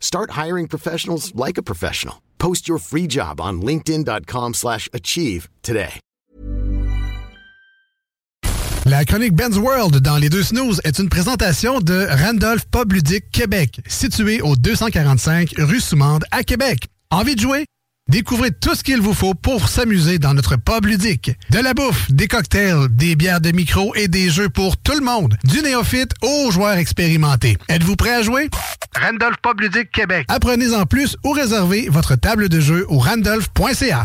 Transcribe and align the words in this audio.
Start 0.00 0.32
hiring 0.32 0.66
professionals 0.66 1.32
like 1.36 1.58
a 1.58 1.62
professional. 1.62 2.16
Post 2.38 2.66
your 2.66 2.80
free 2.80 3.06
job 3.06 3.40
on 3.40 3.62
linkedin.com/achieve 3.62 5.48
today. 5.62 6.00
La 8.88 9.04
chronique 9.04 9.34
Ben's 9.34 9.58
World 9.58 10.00
dans 10.00 10.16
les 10.16 10.30
deux 10.30 10.42
snooze 10.42 10.80
est 10.82 10.98
une 10.98 11.10
présentation 11.10 11.80
de 11.80 12.06
Randolph 12.24 12.64
Pub 12.70 12.90
Ludique 12.94 13.30
Québec, 13.30 13.82
situé 13.86 14.40
au 14.40 14.56
245 14.56 15.52
rue 15.58 15.80
Soumande 15.80 16.24
à 16.30 16.42
Québec. 16.42 16.86
Envie 17.10 17.34
de 17.34 17.40
jouer? 17.40 17.66
Découvrez 18.08 18.50
tout 18.52 18.74
ce 18.74 18.82
qu'il 18.82 19.02
vous 19.02 19.12
faut 19.12 19.34
pour 19.34 19.68
s'amuser 19.68 20.18
dans 20.18 20.32
notre 20.32 20.56
pub 20.56 20.86
ludique. 20.86 21.30
De 21.50 21.58
la 21.58 21.74
bouffe, 21.74 22.10
des 22.10 22.26
cocktails, 22.26 22.88
des 22.90 23.16
bières 23.16 23.42
de 23.42 23.52
micro 23.52 23.94
et 23.94 24.08
des 24.08 24.30
jeux 24.30 24.48
pour 24.48 24.78
tout 24.78 24.94
le 24.98 25.04
monde. 25.04 25.36
Du 25.44 25.60
néophyte 25.60 26.12
aux 26.22 26.50
joueurs 26.50 26.78
expérimentés. 26.78 27.58
Êtes-vous 27.68 27.96
prêt 27.96 28.14
à 28.14 28.22
jouer? 28.22 28.48
Randolph 28.98 29.36
Pub 29.42 29.60
Ludique 29.60 29.90
Québec. 29.90 30.24
Apprenez 30.28 30.74
en 30.74 30.86
plus 30.86 31.18
ou 31.22 31.32
réservez 31.32 31.90
votre 31.90 32.16
table 32.16 32.48
de 32.48 32.60
jeu 32.60 32.86
au 32.88 32.98
randolph.ca. 32.98 34.02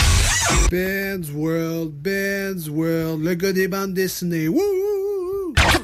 Ben's 0.70 1.30
World, 1.34 1.94
Ben's 1.94 2.68
World, 2.68 3.24
le 3.24 3.34
gars 3.36 3.54
des 3.54 3.70
bandes 3.70 3.94
dessinées. 3.94 4.50
Wouh! 4.50 5.13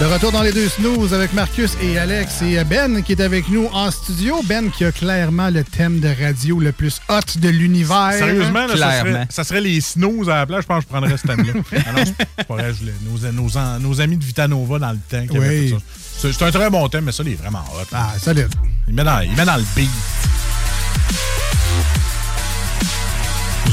De 0.00 0.04
retour 0.04 0.30
dans 0.30 0.42
les 0.42 0.52
deux 0.52 0.68
snooze 0.68 1.12
avec 1.12 1.32
Marcus 1.32 1.72
et 1.82 1.98
Alex 1.98 2.42
et 2.42 2.62
Ben 2.62 3.02
qui 3.02 3.12
est 3.12 3.20
avec 3.20 3.48
nous 3.48 3.66
en 3.72 3.90
studio. 3.90 4.40
Ben 4.44 4.70
qui 4.70 4.84
a 4.84 4.92
clairement 4.92 5.50
le 5.50 5.64
thème 5.64 5.98
de 5.98 6.08
radio 6.08 6.60
le 6.60 6.70
plus 6.70 7.00
hot 7.08 7.18
de 7.40 7.48
l'univers. 7.48 8.12
Sérieusement, 8.12 8.68
là, 8.68 8.76
ça, 8.76 9.00
serait, 9.00 9.26
ça 9.28 9.44
serait 9.44 9.60
les 9.60 9.80
snooze 9.80 10.30
à 10.30 10.36
la 10.36 10.46
place. 10.46 10.62
Je 10.62 10.66
pense 10.68 10.84
que 10.84 10.88
je 10.88 10.88
prendrais 10.88 11.16
ce 11.16 11.26
thème-là. 11.26 11.52
Ah 12.48 12.62
nos, 13.04 13.32
nos, 13.32 13.80
nos 13.80 14.00
amis 14.00 14.16
de 14.16 14.24
Vitanova 14.24 14.78
dans 14.78 14.92
le 14.92 14.98
temps. 14.98 15.24
Oui. 15.34 15.74
C'est 16.16 16.32
c'est 16.32 16.44
un 16.44 16.50
très 16.52 16.70
bon 16.70 16.88
thème, 16.88 17.04
mais 17.04 17.12
ça, 17.12 17.24
il 17.26 17.32
est 17.32 17.36
vraiment 17.36 17.64
hot. 17.74 17.86
Ah, 17.92 18.12
solide. 18.20 18.48
Il 18.86 18.94
met 18.94 19.04
dans, 19.04 19.18
il 19.20 19.34
met 19.34 19.44
dans 19.44 19.56
le 19.56 19.64
beat. 19.74 19.90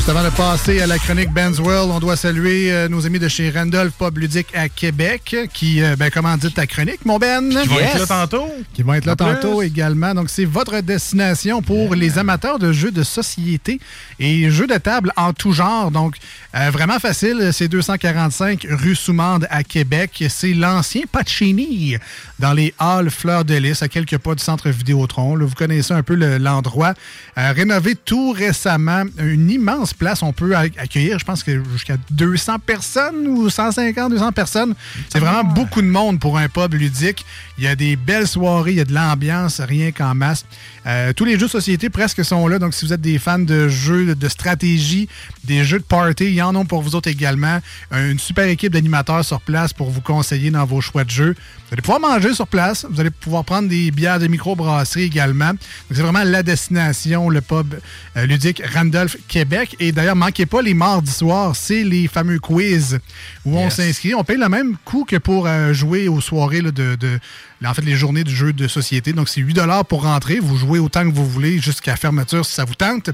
Juste 0.06 0.18
avant 0.20 0.30
de 0.30 0.36
passer 0.36 0.82
à 0.82 0.86
la 0.86 1.00
chronique 1.00 1.32
Ben's 1.34 1.58
World, 1.58 1.90
on 1.92 2.00
doit 2.00 2.16
saluer 2.16 2.72
euh, 2.72 2.88
nos 2.88 3.08
amis 3.08 3.18
de 3.18 3.28
chez 3.28 3.50
Randolph 3.50 3.94
Pub 3.98 4.20
Ludique 4.20 4.50
à 4.54 4.70
Québec 4.70 5.36
qui, 5.52 5.82
euh, 5.82 5.96
ben, 5.96 6.12
comment 6.12 6.38
dit 6.38 6.52
ta 6.54 6.68
chronique, 6.68 7.04
mon 7.06 7.18
Ben? 7.18 7.50
Qui 7.50 7.68
vont 7.68 7.80
être 7.80 7.98
là 7.98 8.06
tantôt. 8.06 8.48
Qui 8.76 8.84
vont 8.84 8.94
être 8.94 9.06
là 9.06 9.14
En 9.14 9.16
plus. 9.16 9.26
tantôt 9.34 9.64
également. 9.64 10.14
Donc, 10.14 10.30
c'est 10.30 10.46
votre 10.46 10.80
destination 10.82 11.64
pour 11.64 11.96
les 11.96 12.20
amateurs 12.20 12.60
de 12.60 12.72
jeux 12.72 12.92
de 12.92 13.02
société 13.02 13.80
et 14.20 14.52
jeux 14.52 14.68
de 14.68 14.78
table 14.78 15.12
en 15.18 15.34
tout 15.34 15.54
genre. 15.54 15.90
Donc, 15.90 16.18
euh, 16.56 16.70
vraiment 16.70 17.00
facile. 17.00 17.50
C'est 17.52 17.68
245 17.68 18.68
rue 18.70 18.94
Soumande 18.96 19.48
à 19.50 19.64
Québec. 19.64 20.24
C'est 20.30 20.54
l'ancien 20.54 21.02
Pacini 21.12 21.96
dans 22.38 22.54
les 22.54 22.76
halls 22.78 23.10
Fleur 23.10 23.44
de 23.44 23.56
Lys, 23.56 23.82
à 23.82 23.88
quelques 23.88 24.20
pas 24.20 24.36
du 24.36 24.44
centre 24.44 24.70
Vidéotron. 24.70 25.36
Là, 25.36 25.46
vous 25.48 25.56
connaissez 25.56 25.94
un 25.96 26.04
peu 26.04 26.14
le- 26.14 26.38
l'endroit. 26.38 26.94
Euh, 27.40 27.52
rénové 27.54 27.96
tout 27.96 28.34
récemment. 28.34 29.02
Une 29.18 29.50
immense 29.50 29.95
place. 29.96 30.22
On 30.24 30.34
peut 30.34 30.52
ac- 30.54 30.78
accueillir, 30.78 31.20
je 31.20 31.26
pense 31.26 31.44
que 31.44 31.64
jusqu'à 31.72 31.98
200 32.12 32.60
personnes 32.60 33.28
ou 33.28 33.50
150, 33.50 34.12
200 34.12 34.32
personnes. 34.32 34.76
C'est 35.10 35.20
vraiment 35.20 35.44
beaucoup 35.44 35.82
de 35.82 35.88
monde 35.88 36.20
pour 36.20 36.38
un 36.38 36.48
pub 36.50 36.74
ludique. 36.74 37.26
Il 37.58 37.64
y 37.64 37.68
a 37.68 37.76
des 37.76 37.96
belles 37.96 38.28
soirées, 38.28 38.72
il 38.72 38.78
y 38.78 38.82
a 38.82 38.86
de 38.86 38.94
l'ambiance, 38.94 39.62
rien 39.62 39.92
qu'en 39.92 40.14
masse. 40.16 40.46
Euh, 40.86 41.14
tous 41.14 41.26
les 41.26 41.34
jeux 41.40 41.48
de 41.48 41.52
société 41.52 41.90
presque 41.90 42.24
sont 42.24 42.48
là. 42.48 42.60
Donc, 42.60 42.74
si 42.74 42.86
vous 42.86 42.94
êtes 42.94 43.02
des 43.02 43.18
fans 43.18 43.40
de 43.40 43.68
jeux 43.70 44.14
de 44.16 44.30
stratégie, 44.30 45.08
des 45.44 45.64
jeux 45.64 45.80
de 45.80 45.84
party, 45.84 46.26
il 46.26 46.34
y 46.36 46.42
en 46.42 46.56
a 46.56 46.66
pour 46.66 46.82
vous 46.82 46.96
autres 46.96 47.10
également. 47.10 47.60
Euh, 47.94 48.12
Une 48.12 48.20
super 48.20 48.46
équipe 48.46 48.72
d'animateurs 48.74 49.24
sur 49.26 49.42
place 49.42 49.74
pour 49.74 49.90
vous 49.90 50.02
conseiller 50.02 50.52
dans 50.52 50.66
vos 50.66 50.82
choix 50.82 51.04
de 51.04 51.10
jeux. 51.10 51.36
Vous 51.36 51.74
allez 51.74 51.82
pouvoir 51.82 52.00
manger 52.00 52.34
sur 52.34 52.48
place. 52.48 52.86
Vous 52.90 53.00
allez 53.02 53.10
pouvoir 53.10 53.44
prendre 53.44 53.68
des 53.68 53.90
bières 53.92 54.20
de 54.20 54.28
microbrasserie 54.28 55.04
également. 55.04 55.50
Donc, 55.50 55.60
c'est 55.92 56.02
vraiment 56.02 56.24
la 56.24 56.44
destination, 56.44 57.30
le 57.30 57.42
pub 57.42 57.74
euh, 58.18 58.26
ludique 58.26 58.62
Randolph 58.74 59.18
Québec. 59.28 59.76
Et 59.80 59.85
d'ailleurs, 59.92 60.16
manquez 60.16 60.46
pas 60.46 60.62
les 60.62 60.74
mardis 60.74 61.12
soirs, 61.12 61.56
c'est 61.56 61.84
les 61.84 62.08
fameux 62.08 62.40
quiz 62.40 63.00
où 63.46 63.58
on 63.58 63.70
s'inscrit. 63.70 64.14
On 64.16 64.24
paye 64.24 64.38
le 64.38 64.50
même 64.50 64.76
coût 64.86 65.06
que 65.06 65.16
pour 65.18 65.48
euh, 65.48 65.74
jouer 65.74 66.08
aux 66.08 66.22
soirées 66.22 66.62
là, 66.62 66.72
de, 66.72 66.96
de- 66.96 67.20
en 67.66 67.74
fait, 67.74 67.82
les 67.82 67.96
journées 67.96 68.24
du 68.24 68.36
jeu 68.36 68.54
de 68.54 68.68
société. 68.68 69.12
Donc, 69.12 69.28
c'est 69.28 69.42
8 69.42 69.60
pour 69.90 70.04
rentrer. 70.04 70.40
Vous 70.40 70.56
jouez 70.58 70.78
autant 70.78 71.02
que 71.10 71.16
vous 71.16 71.28
voulez 71.28 71.58
jusqu'à 71.60 71.96
fermeture 71.96 72.46
si 72.46 72.54
ça 72.54 72.64
vous 72.64 72.76
tente. 72.76 73.10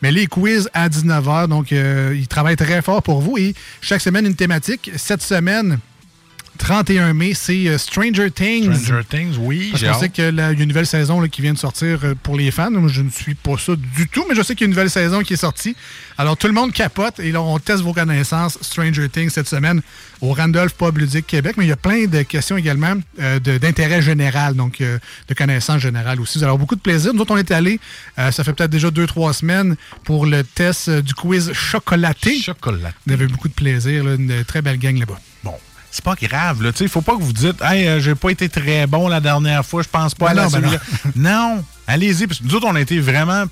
Mais 0.00 0.10
les 0.10 0.26
quiz 0.26 0.68
à 0.74 0.88
19h, 0.88 1.46
donc, 1.46 1.72
euh, 1.72 2.12
ils 2.18 2.26
travaillent 2.26 2.56
très 2.56 2.82
fort 2.82 3.02
pour 3.02 3.20
vous. 3.20 3.38
Et 3.38 3.54
chaque 3.80 4.00
semaine, 4.00 4.26
une 4.26 4.34
thématique. 4.34 4.90
Cette 4.96 5.22
semaine, 5.22 5.78
31 6.62 7.12
mai, 7.12 7.34
c'est 7.34 7.66
euh, 7.66 7.76
Stranger 7.76 8.30
Things. 8.30 8.72
Stranger 8.72 9.04
Things, 9.08 9.36
oui. 9.40 9.70
Parce 9.72 9.82
qu'on 9.82 9.98
sait 9.98 10.08
qu'il 10.10 10.32
y 10.32 10.40
a 10.40 10.52
une 10.52 10.64
nouvelle 10.64 10.86
saison 10.86 11.20
là, 11.20 11.26
qui 11.26 11.42
vient 11.42 11.52
de 11.52 11.58
sortir 11.58 11.98
euh, 12.04 12.14
pour 12.22 12.36
les 12.36 12.52
fans. 12.52 12.70
Moi, 12.70 12.88
je 12.88 13.02
ne 13.02 13.10
suis 13.10 13.34
pas 13.34 13.58
ça 13.58 13.72
du 13.74 14.06
tout, 14.06 14.24
mais 14.28 14.36
je 14.36 14.42
sais 14.42 14.54
qu'il 14.54 14.62
y 14.62 14.66
a 14.66 14.68
une 14.68 14.70
nouvelle 14.70 14.90
saison 14.90 15.22
qui 15.22 15.32
est 15.32 15.36
sortie. 15.36 15.74
Alors, 16.18 16.36
tout 16.36 16.46
le 16.46 16.52
monde 16.52 16.72
capote 16.72 17.18
et 17.18 17.32
là, 17.32 17.42
on 17.42 17.58
teste 17.58 17.82
vos 17.82 17.92
connaissances 17.92 18.58
Stranger 18.60 19.08
Things 19.08 19.30
cette 19.30 19.48
semaine 19.48 19.82
au 20.20 20.32
Randolph 20.34 20.74
Pub 20.74 20.98
Ludique 20.98 21.26
Québec. 21.26 21.56
Mais 21.56 21.64
il 21.64 21.68
y 21.68 21.72
a 21.72 21.76
plein 21.76 22.06
de 22.06 22.22
questions 22.22 22.56
également 22.56 22.94
euh, 23.20 23.40
d'intérêt 23.40 24.00
général, 24.00 24.54
donc 24.54 24.80
euh, 24.80 24.98
de 25.28 25.34
connaissances 25.34 25.80
générales 25.80 26.20
aussi. 26.20 26.38
Vous 26.38 26.44
allez 26.44 26.50
avoir 26.50 26.58
beaucoup 26.58 26.76
de 26.76 26.80
plaisir. 26.80 27.12
Nous 27.12 27.20
autres, 27.20 27.34
on 27.34 27.38
est 27.38 27.50
allés, 27.50 27.80
euh, 28.18 28.30
ça 28.30 28.44
fait 28.44 28.52
peut-être 28.52 28.70
déjà 28.70 28.90
deux, 28.90 29.06
trois 29.06 29.32
semaines, 29.32 29.76
pour 30.04 30.26
le 30.26 30.44
test 30.44 30.88
du 30.88 31.12
quiz 31.12 31.52
chocolaté. 31.52 32.40
Chocolaté. 32.40 32.94
On 33.08 33.12
avait 33.12 33.26
beaucoup 33.26 33.48
de 33.48 33.54
plaisir, 33.54 34.04
là, 34.04 34.14
une 34.14 34.44
très 34.44 34.62
belle 34.62 34.78
gang 34.78 34.96
là-bas. 34.96 35.20
Bon, 35.42 35.54
c'est 35.92 36.02
pas 36.04 36.16
grave. 36.20 36.58
Tu 36.72 36.78
sais, 36.78 36.88
faut 36.88 37.02
pas 37.02 37.16
que 37.16 37.22
vous 37.22 37.32
dites, 37.32 37.60
hey, 37.62 37.86
euh, 37.86 38.00
j'ai 38.00 38.14
pas 38.16 38.30
été 38.30 38.48
très 38.48 38.86
bon 38.88 39.06
la 39.06 39.20
dernière 39.20 39.64
fois, 39.64 39.82
je 39.82 39.88
pense 39.88 40.14
pas 40.14 40.26
Ben 40.26 40.30
à 40.32 40.34
la 40.34 40.42
non, 40.44 40.50
ben 40.50 40.60
celui-là. 40.62 40.80
non, 41.16 41.64
allez-y, 41.86 42.26
parce 42.26 42.40
que 42.40 42.44
nous 42.44 42.54
autres, 42.56 42.66
on 42.68 42.74
a 42.74 42.80
été 42.80 42.98
vraiment, 42.98 43.44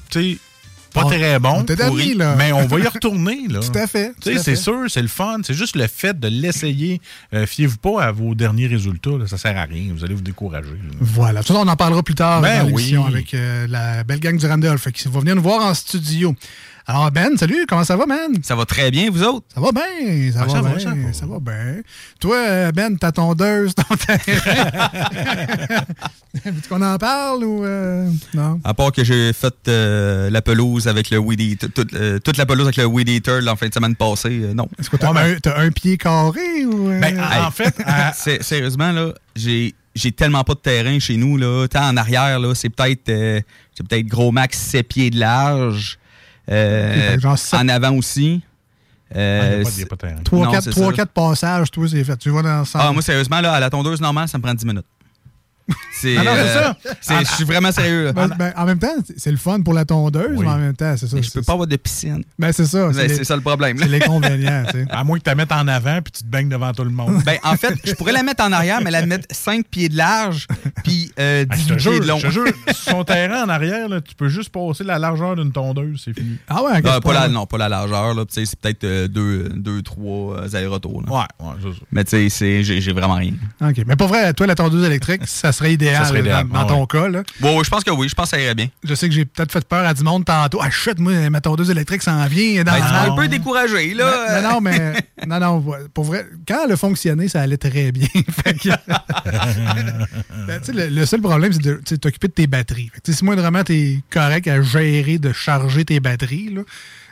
pas 0.93 1.05
On- 1.05 1.09
très 1.09 1.39
bons. 1.39 1.59
on 1.59 1.63
était 1.63 1.77
pourris, 1.77 2.03
amis, 2.03 2.15
là. 2.15 2.35
Mais 2.39 2.51
on 2.53 2.67
va 2.67 2.79
y 2.81 2.87
retourner, 2.89 3.47
là. 3.49 3.61
Tout 3.61 3.79
à 3.79 3.87
fait, 3.87 4.13
c'est 4.43 4.57
sûr, 4.57 4.87
c'est 4.89 5.03
le 5.03 5.07
fun. 5.09 5.37
C'est 5.45 5.55
juste 5.55 5.77
le 5.77 5.87
fait 5.87 6.19
de 6.19 6.27
l'essayer. 6.27 7.01
Euh, 7.33 7.47
Fiez-vous 7.47 7.77
pas 7.77 8.03
à 8.03 8.11
vos 8.11 8.35
derniers 8.35 8.67
résultats, 8.67 9.11
là. 9.11 9.27
Ça 9.29 9.39
sert 9.39 9.57
à 9.57 9.65
rien. 9.65 9.93
Vous 9.95 10.03
allez 10.05 10.15
vous 10.15 10.21
décourager. 10.23 10.69
là. 10.71 10.95
Voilà. 11.01 11.45
Tout 11.45 11.53
ça, 11.53 11.61
on 11.61 11.69
en 11.69 11.77
parlera 11.77 12.03
plus 12.03 12.17
tard 12.17 12.41
Ben 12.41 12.63
dans 12.63 12.67
l'émission 12.67 13.05
oui. 13.05 13.13
avec 13.13 13.35
euh, 13.35 13.67
la 13.69 14.03
belle 14.03 14.19
gang 14.19 14.37
du 14.37 14.47
Randolph 14.47 14.91
qui 14.91 15.07
va 15.09 15.21
venir 15.21 15.37
nous 15.37 15.43
voir 15.43 15.65
en 15.65 15.75
studio. 15.75 16.35
Alors, 16.87 17.11
Ben, 17.13 17.37
salut, 17.37 17.67
comment 17.69 17.85
ça 17.85 17.97
va, 17.97 18.07
man? 18.07 18.33
Ça 18.43 18.57
va 18.57 18.65
très 18.65 18.91
bien, 18.91 19.11
vous 19.11 19.23
autres? 19.23 19.47
Ça 19.55 19.61
va 19.61 19.71
bien, 19.71 20.33
ça, 20.33 20.41
Ah, 20.43 20.47
va, 20.47 20.71
bien, 20.71 20.79
ça 20.79 20.91
va. 20.95 21.13
ça 21.13 21.27
va 21.27 21.39
bien. 21.39 21.83
Toi, 22.19 22.73
Ben, 22.73 22.97
ta 22.97 23.13
tondeuse, 23.13 23.75
ton 23.75 23.95
terrain. 23.97 24.21
Veux-tu 26.45 26.69
qu'on 26.69 26.83
en 26.83 26.97
parle 26.99 27.45
ou. 27.45 27.65
euh, 27.65 28.09
non? 28.35 28.61
À 28.65 28.73
part 28.75 28.93
que 28.93 29.05
j'ai 29.05 29.33
fait 29.33 29.55
euh, 29.69 30.31
la 30.31 30.43
pelouse 30.43 30.89
avec 30.89 31.11
le 31.11 31.19
Weed 31.19 31.41
Eater, 31.41 31.69
toute, 31.73 31.93
euh, 31.95 32.19
toute 32.19 32.37
la 32.37 32.47
pelouse 32.47 32.67
avec 32.67 32.77
le 32.77 32.87
Weed 32.87 33.09
Eater 33.09 33.41
en 33.49 33.57
fin 33.57 33.69
de 33.69 33.75
semaine 33.75 33.95
passée, 33.97 34.41
euh, 34.45 34.55
non. 34.55 34.69
Est-ce 34.79 34.91
que 34.91 34.97
t'as 34.97 35.11
un, 35.13 35.35
t'as 35.37 35.59
un 35.61 35.71
pied 35.71 35.97
carré 35.97 36.65
ou. 36.65 36.89
euh, 36.91 37.01
Ben, 37.01 37.19
en, 37.21 37.47
en 37.47 37.51
fait, 37.51 37.75
Sérieusement, 38.43 38.93
là, 38.93 39.13
j'ai 39.37 39.75
j'ai 39.97 40.13
tellement 40.13 40.45
pas 40.45 40.55
de 40.55 40.61
terrain 40.61 40.99
chez 41.01 41.17
nous. 41.17 41.37
Là. 41.37 41.67
Tant 41.69 41.89
en 41.89 41.97
arrière, 41.97 42.39
là, 42.39 42.55
c'est 42.55 42.69
peut-être 42.71 43.09
euh, 43.09 43.41
c'est 43.77 43.87
peut-être 43.87 44.07
gros 44.07 44.31
max 44.33 44.57
7 44.59 44.87
pieds 44.89 45.11
de 45.11 45.19
large. 45.19 45.99
Euh, 46.51 47.19
genre 47.19 47.37
en 47.53 47.69
avant 47.69 47.95
aussi. 47.97 48.43
Euh, 49.17 49.63
Ah, 49.65 49.71
passages, 51.13 51.71
toi, 51.71 51.87
c'est 51.89 52.05
fait. 52.05 52.17
Tu 52.17 52.31
vas 52.31 52.43
dans 52.43 52.61
le 52.61 52.65
centre. 52.65 52.85
Ah, 52.89 52.93
moi, 52.93 53.03
sérieusement, 53.03 53.41
là, 53.41 53.53
à 53.55 53.61
la 53.61 53.69
tondeuse 53.69 54.01
normale, 54.01 54.29
ça 54.29 54.39
me 54.39 54.43
prend 54.43 54.55
10 54.55 54.65
minutes. 54.65 54.87
C'est 55.93 56.17
Ah 56.17 56.25
non, 56.25 56.31
euh, 56.35 56.55
ça. 56.55 56.77
c'est- 57.01 57.21
Je 57.25 57.31
suis 57.35 57.45
vraiment 57.45 57.71
sérieux. 57.73 58.05
Là. 58.07 58.13
Ben, 58.13 58.29
ben, 58.39 58.53
en 58.57 58.65
même 58.65 58.79
temps, 58.79 58.95
c'est- 59.17 59.31
le 59.31 59.37
fun 59.37 59.61
pour 59.61 59.75
la 59.75 59.85
tondeuse, 59.85 60.31
Oui. 60.37 60.45
mais 60.47 60.51
en 60.53 60.59
même 60.59 60.75
temps, 60.77 60.95
c'est 60.97 61.07
ça. 61.07 61.17
Mais 61.17 61.23
je 61.23 61.31
peux 61.31 61.43
pas 61.43 61.53
avoir 61.53 61.67
de 61.69 61.77
piscine. 61.77 62.23
Ben, 62.39 62.53
c'est 62.53 62.65
ça. 62.67 62.87
Ben, 62.87 62.93
C'est 62.95 63.09
les- 63.09 63.25
ça 63.25 63.37
le 63.37 63.43
problème. 63.43 63.77
c'est 63.79 63.89
l'inconvénient, 63.89 64.65
tu 64.71 64.79
sais. 64.79 64.87
à 64.91 65.05
moins 65.05 65.19
que 65.19 65.25
tu 65.25 65.29
la 65.31 65.35
mettes 65.35 65.53
en 65.53 65.69
avant 65.69 66.01
puis 66.03 66.13
tu 66.13 66.23
te 66.23 66.29
baignes 66.29 66.49
devant 66.49 66.73
tout 66.73 66.85
le 66.85 66.91
monde. 66.91 67.23
Ben, 67.25 67.39
en 67.45 67.57
fait, 67.57 67.75
je 67.85 67.93
pourrais 67.95 68.13
la 68.13 68.23
mettre 68.23 68.43
en 68.45 68.53
arrière, 68.53 68.81
mais 68.83 68.91
la 68.91 69.05
mettre 69.07 69.27
5 69.31 69.67
pieds 69.67 69.89
de 69.89 69.97
large, 69.97 70.47
puis 70.85 71.13
euh, 71.19 71.45
Ah, 71.49 71.55
10 71.57 71.63
je 71.63 71.69
te 71.69 71.75
pieds 71.75 71.93
jure, 71.93 72.01
de 72.01 72.07
long. 72.07 72.19
je 72.19 72.27
te 72.29 72.33
jure, 72.33 72.47
sur 72.73 72.93
son 72.93 73.05
terrain 73.05 73.45
en 73.45 73.49
arrière, 73.49 73.89
là, 73.89 74.01
tu 74.01 74.15
peux 74.15 74.29
juste 74.29 74.51
passer 74.51 74.85
la 74.85 74.99
largeur 74.99 75.37
d'une 75.37 75.53
tondeuse, 75.53 76.03
c'est 76.05 76.15
fini. 76.19 76.37
Ah 76.49 76.63
ouais, 76.63 76.81
quel 76.83 76.91
Ah, 76.93 77.01
pas 77.01 77.13
la, 77.13 77.29
non, 77.29 77.47
pas 77.47 77.59
la 77.59 77.69
largeur. 77.69 78.15
là. 78.15 78.25
C'est 78.29 78.57
peut-être 78.57 78.83
2 78.83 79.09
deux, 79.09 79.49
deux, 79.51 79.83
trois 79.83 80.37
euh, 80.39 80.49
là. 80.51 80.59
Ouais, 80.61 81.47
ouais, 81.47 81.55
c'est 81.63 81.69
ça. 81.73 81.79
Mais 81.93 82.05
tu 82.05 82.11
sais, 82.11 82.29
c'est- 82.31 82.63
j'ai 82.63 82.81
j'ai 82.81 82.93
vraiment 82.93 83.15
rien. 83.15 83.33
OK. 83.61 83.83
Mais 83.87 83.97
pour 83.97 84.09
vrai, 84.09 84.33
toi, 84.35 84.47
la 84.47 84.55
tondeuse 84.55 84.85
électrique, 84.85 85.23
ça 85.27 85.53
serait 85.61 85.73
idéal, 85.75 86.03
Ça 86.03 86.09
serait 86.09 86.21
idéal, 86.21 86.47
dans, 86.49 86.61
dans 86.63 86.67
ton 86.67 86.81
ouais. 86.81 86.87
cas. 86.87 87.09
Là. 87.09 87.23
Bon, 87.41 87.57
ouais, 87.59 87.65
je 87.65 87.71
pense 87.71 87.85
que 87.85 87.91
oui. 87.91 88.09
Je 88.09 88.15
pense 88.15 88.31
que 88.31 88.37
ça 88.37 88.43
irait 88.43 88.55
bien. 88.55 88.69
Je 88.83 88.95
sais 88.95 89.09
que 89.09 89.15
j'ai 89.15 89.25
peut-être 89.25 89.53
fait 89.53 89.65
peur 89.67 89.87
à 89.87 89.95
du 89.95 90.03
monde 90.03 90.25
tantôt. 90.25 90.61
Ah, 90.63 90.71
chut, 90.71 90.99
moi, 90.99 91.31
ma 91.31 91.41
tondeuse 91.41 91.71
électrique 91.71 92.03
s'en 92.03 92.27
vient 92.27 92.65
dans 92.65 92.73
Ben, 92.73 92.79
tu 92.81 93.11
un 93.11 93.15
peu 93.15 93.29
découragé, 93.29 93.95
là. 93.95 94.41
Non, 94.43 94.51
non, 94.55 94.61
mais 94.61 94.95
non, 95.27 95.39
non, 95.41 95.65
pour 95.95 96.05
vrai, 96.05 96.27
quand 96.47 96.59
elle 96.65 96.73
a 96.73 96.77
fonctionné, 96.77 97.29
ça 97.29 97.43
allait 97.43 97.57
très 97.57 97.93
bien. 97.93 98.09
Que- 98.61 98.69
Ben, 100.47 100.61
tu 100.65 100.73
le, 100.73 100.89
le 100.89 101.07
seul 101.07 101.21
problème, 101.21 101.53
c'est 101.53 101.63
de 101.63 101.81
tu 101.85 101.99
t'occuper 101.99 102.29
de 102.29 102.33
tes 102.33 102.47
batteries. 102.47 102.91
Fait 102.93 103.01
que, 103.01 103.05
tu 103.05 103.13
sais, 103.13 103.19
si 103.19 103.25
moindrement 103.25 103.63
t'es 103.63 104.01
correct 104.11 104.49
à 104.49 104.61
gérer 104.63 105.19
de 105.19 105.33
charger 105.33 105.85
tes 105.85 106.01
batteries, 106.01 106.51
là, 106.55 106.63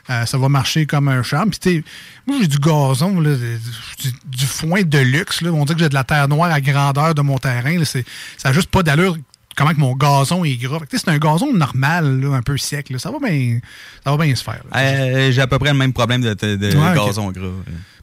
euh, 0.09 0.25
ça 0.25 0.37
va 0.37 0.49
marcher 0.49 0.85
comme 0.85 1.07
un 1.07 1.23
charme. 1.23 1.49
Puis, 1.51 1.83
moi, 2.27 2.37
j'ai 2.41 2.47
du 2.47 2.57
gazon, 2.59 3.19
là, 3.19 3.35
du, 3.35 4.11
du 4.25 4.45
foin 4.45 4.81
de 4.83 4.97
luxe. 4.99 5.41
Là. 5.41 5.51
On 5.51 5.65
dit 5.65 5.73
que 5.73 5.79
j'ai 5.79 5.89
de 5.89 5.93
la 5.93 6.03
terre 6.03 6.27
noire 6.27 6.51
à 6.51 6.61
grandeur 6.61 7.13
de 7.15 7.21
mon 7.21 7.37
terrain. 7.37 7.77
Là. 7.77 7.85
Ça 7.85 7.99
n'a 8.45 8.53
juste 8.53 8.69
pas 8.69 8.83
d'allure 8.83 9.17
comment 9.55 9.71
que 9.73 9.79
mon 9.79 9.95
gazon 9.95 10.43
est 10.45 10.55
gras. 10.55 10.79
C'est 10.91 11.09
un 11.09 11.17
gazon 11.17 11.53
normal, 11.53 12.21
là, 12.21 12.35
un 12.35 12.41
peu 12.41 12.57
sec. 12.57 12.89
là. 12.89 12.97
Ça 12.99 13.11
va 13.11 13.17
bien 13.19 13.59
ça 14.03 14.15
va 14.15 14.23
bien 14.25 14.33
se 14.35 14.43
faire. 14.43 14.61
Euh, 14.75 15.31
j'ai 15.31 15.41
à 15.41 15.47
peu 15.47 15.59
près 15.59 15.71
le 15.71 15.77
même 15.77 15.93
problème 15.93 16.21
de, 16.21 16.33
de- 16.33 16.55
de 16.55 16.77
Ouais, 16.77 16.97
ok. 16.97 17.07
gazon 17.07 17.31
gras. 17.31 17.47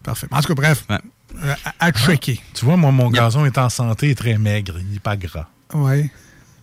Parfait. 0.02 0.26
En 0.30 0.40
tout 0.40 0.48
cas, 0.48 0.54
bref, 0.54 0.84
Ouais. 0.90 0.98
euh, 1.44 1.54
à, 1.80 1.86
à 1.86 1.92
checker. 1.92 2.40
Tu 2.54 2.64
vois, 2.64 2.76
moi, 2.76 2.92
mon 2.92 3.10
gazon 3.10 3.44
est 3.46 3.58
en 3.58 3.68
santé 3.70 4.10
et 4.10 4.14
très 4.14 4.36
maigre. 4.38 4.74
Il 4.80 4.92
n'est 4.92 4.98
pas 5.00 5.16
gras. 5.16 5.46
Oui. 5.74 6.10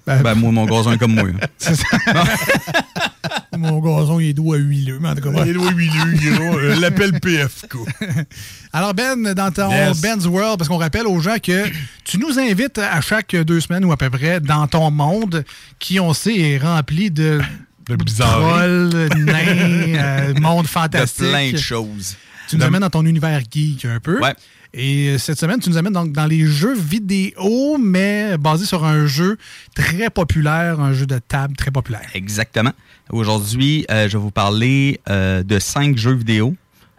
Ben, 0.06 0.22
Ben, 0.22 0.36
moi, 0.36 0.52
mon 0.52 0.66
gazon 0.66 0.92
est 0.94 0.98
comme 0.98 1.16
moi. 1.16 1.24
là. 1.24 1.48
c'est 1.58 1.76
ça. 1.76 1.86
Mon 3.58 3.80
gazon, 3.80 4.20
il 4.20 4.30
est 4.30 4.34
doux 4.34 4.54
à 4.54 4.58
huileux. 4.58 5.00
Mais 5.02 5.10
en 5.10 5.16
tout 5.16 5.22
cas, 5.22 5.30
ouais. 5.30 5.54
euh, 5.54 6.76
L'appel 6.80 7.20
PFK. 7.20 7.76
Alors, 8.74 8.94
Ben, 8.94 9.34
dans 9.34 9.52
ton 9.52 9.70
Yes. 9.72 10.02
Ben's 10.02 10.26
World, 10.26 10.58
parce 10.58 10.68
qu'on 10.70 10.78
rappelle 10.78 11.08
aux 11.08 11.20
gens 11.20 11.38
que 11.42 11.66
tu 12.04 12.18
nous 12.18 12.40
invites 12.40 12.78
à 12.80 13.00
chaque 13.02 13.36
deux 13.36 13.60
semaines 13.60 13.86
ou 13.86 13.92
à 13.92 13.98
peu 13.98 14.10
près 14.10 14.40
dans 14.40 14.66
ton 14.68 14.90
monde 14.92 15.44
qui, 15.80 16.00
on 16.00 16.14
sait, 16.14 16.36
est 16.38 16.58
rempli 16.58 17.12
de. 17.12 17.40
De 17.88 17.98
bizarreries. 17.98 18.90
trolls, 18.90 19.24
nains, 19.26 19.96
euh, 19.98 20.34
monde 20.40 20.64
De 20.64 20.68
fantastique. 20.70 21.28
plein 21.30 21.52
de 21.52 21.58
choses. 21.58 22.16
Tu 22.54 22.60
nous 22.60 22.64
amènes 22.66 22.82
dans 22.82 22.90
ton 22.90 23.06
univers 23.06 23.42
geek 23.52 23.86
un 23.86 24.00
peu. 24.00 24.20
Ouais. 24.22 24.34
Et 24.76 25.10
euh, 25.10 25.18
cette 25.18 25.40
semaine, 25.40 25.60
tu 25.60 25.70
nous 25.70 25.78
amènes 25.78 25.94
donc 25.94 26.12
dans 26.12 26.26
les 26.26 26.46
jeux 26.46 26.74
vidéo, 26.76 27.78
mais 27.80 28.38
basé 28.38 28.66
sur 28.66 28.84
un 28.86 29.06
jeu 29.06 29.38
très 29.76 30.10
populaire, 30.10 30.80
un 30.80 30.94
jeu 30.94 31.06
de 31.06 31.20
table 31.20 31.56
très 31.56 31.70
populaire. 31.72 32.10
Exactement. 32.14 32.72
Aujourd'hui, 33.12 33.86
euh, 33.92 34.08
je 34.10 34.18
vais 34.18 34.22
vous 34.24 34.32
parler 34.32 35.00
euh, 35.10 35.44
de 35.44 35.60
cinq 35.60 35.98
jeux 35.98 36.14
vidéo 36.14 36.56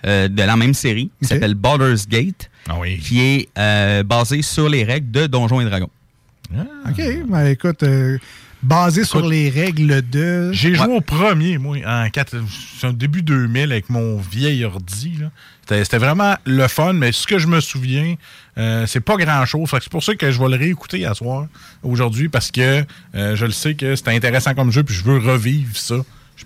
euh, 0.07 0.29
de 0.29 0.43
la 0.43 0.57
même 0.57 0.75
série 0.75 1.11
qui 1.21 1.29
s'appelle 1.29 1.55
Baldur's 1.55 2.07
Gate, 2.07 2.51
Ah 2.69 2.75
oui. 2.79 2.99
qui 2.99 3.21
est 3.21 3.49
basé 4.05 4.43
sur 4.43 4.69
les 4.69 4.85
règles 4.85 5.11
de 5.11 5.27
Donjons 5.27 5.61
et 5.61 5.65
Dragons. 5.65 5.91
OK. 6.89 7.03
Ben, 7.29 7.47
écoute, 7.47 7.83
basé 8.65 9.05
sur 9.05 9.27
les 9.27 9.51
règles 9.51 10.03
de. 10.11 10.51
J'ai 10.53 10.75
joué 10.75 10.97
au 10.97 11.01
premier, 11.01 11.59
moi, 11.59 11.77
en 11.87 12.09
quatre- 12.11 12.37
c'est 12.81 12.87
un 12.87 12.93
début 12.93 13.23
2000 13.23 13.71
avec 13.73 13.91
mon 13.91 14.19
vieil 14.19 14.65
ordi. 14.65 15.19
là. 15.21 15.31
C'était 15.83 15.99
vraiment 15.99 16.35
le 16.45 16.69
fun, 16.69 16.93
mais 16.93 17.11
ce 17.13 17.27
que 17.27 17.39
je 17.39 17.47
me 17.47 17.61
souviens, 17.61 18.17
euh, 18.59 18.85
c'est 18.87 19.01
pas 19.01 19.17
grand-chose. 19.17 19.71
C'est 19.73 19.89
pour 19.89 20.03
ça 20.05 20.15
que 20.15 20.31
je 20.31 20.39
vais 20.39 20.49
le 20.49 20.57
réécouter 20.57 21.07
à 21.07 21.15
soir, 21.15 21.47
aujourd'hui, 21.83 22.29
parce 22.29 22.51
que 22.51 22.85
euh, 23.15 23.35
je 23.37 23.47
le 23.47 23.53
sais 23.53 23.75
que 23.75 23.97
c'était 23.97 24.11
intéressant 24.15 24.55
comme 24.55 24.71
jeu, 24.71 24.83
puis 24.83 24.95
je 24.95 25.05
veux 25.05 25.19
revivre 25.19 25.75
ça. 25.77 25.97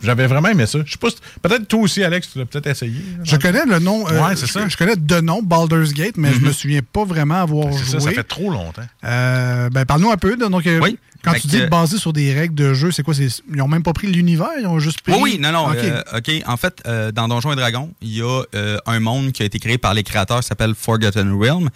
J'avais 0.03 0.27
vraiment 0.27 0.49
aimé 0.49 0.67
ça. 0.67 0.79
Je 0.85 0.93
sais 0.93 0.99
pas, 0.99 1.11
si- 1.11 1.17
peut-être 1.43 1.67
toi 1.67 1.81
aussi, 1.81 2.05
Alex, 2.05 2.31
tu 2.33 2.39
l'as 2.39 2.45
peut-être 2.47 2.67
essayé. 2.67 3.01
Je 3.25 3.37
connais 3.37 3.65
le 3.67 3.79
nom. 3.79 4.07
euh, 4.09 4.21
Ouais, 4.23 4.37
c'est 4.37 4.47
je, 4.47 4.53
ça. 4.53 4.61
Mhm. 4.65 4.71
je 4.71 4.77
connais 4.77 4.97
de 4.97 5.21
nom 5.21 5.43
Baldur's 5.43 5.93
Gate, 5.93 6.17
mais 6.17 6.33
je 6.33 6.41
me 6.41 6.53
souviens 6.53 6.81
pas 6.83 7.05
vraiment 7.05 7.43
avoir 7.43 7.73
C'est 7.73 7.79
joué. 7.85 7.87
ça, 7.93 8.01
ça 8.01 8.11
fait 8.13 8.23
trop 8.25 8.51
longtemps. 8.51 8.83
Euh, 9.05 9.69
ben, 9.71 9.85
parle-nous 9.85 10.11
un 10.11 10.17
peu. 10.17 10.37
de- 10.37 10.47
donc, 10.47 10.63
Oui. 10.83 10.99
Quand 11.25 11.33
Fait 11.33 11.41
tu 11.41 11.47
dis 11.49 11.59
que- 11.59 11.67
basé 11.69 11.99
sur 11.99 12.13
des 12.13 12.33
règles 12.33 12.55
de 12.55 12.75
jeu, 12.75 12.93
c'est 12.93 13.03
quoi? 13.03 13.13
Ils 13.19 13.61
ont 13.61 13.67
même 13.67 13.83
pas 13.83 13.93
pris 13.93 14.07
l'univers, 14.07 14.51
ils 14.61 14.69
ont 14.69 14.79
juste 14.79 15.01
pris. 15.01 15.13
Oui, 15.15 15.19
oui, 15.21 15.39
non, 15.41 15.51
non. 15.51 15.67
OK. 15.69 15.77
euh, 15.77 16.01
OK. 16.17 16.31
En 16.47 16.57
fait, 16.57 16.81
euh, 16.87 17.11
dans 17.11 17.27
Donjons 17.27 17.53
et 17.53 17.57
Dragons, 17.57 17.91
il 18.01 18.17
y 18.17 18.23
a 18.23 18.43
euh, 18.55 18.79
un 18.87 19.01
monde 19.01 19.33
qui 19.33 19.43
a 19.43 19.45
été 19.45 19.59
créé 19.59 19.79
par 19.79 19.95
les 19.95 20.05
créateurs 20.05 20.41
qui 20.41 20.47
s'appelle 20.47 20.75
Forgotten 20.77 21.33
Realm. 21.33 21.71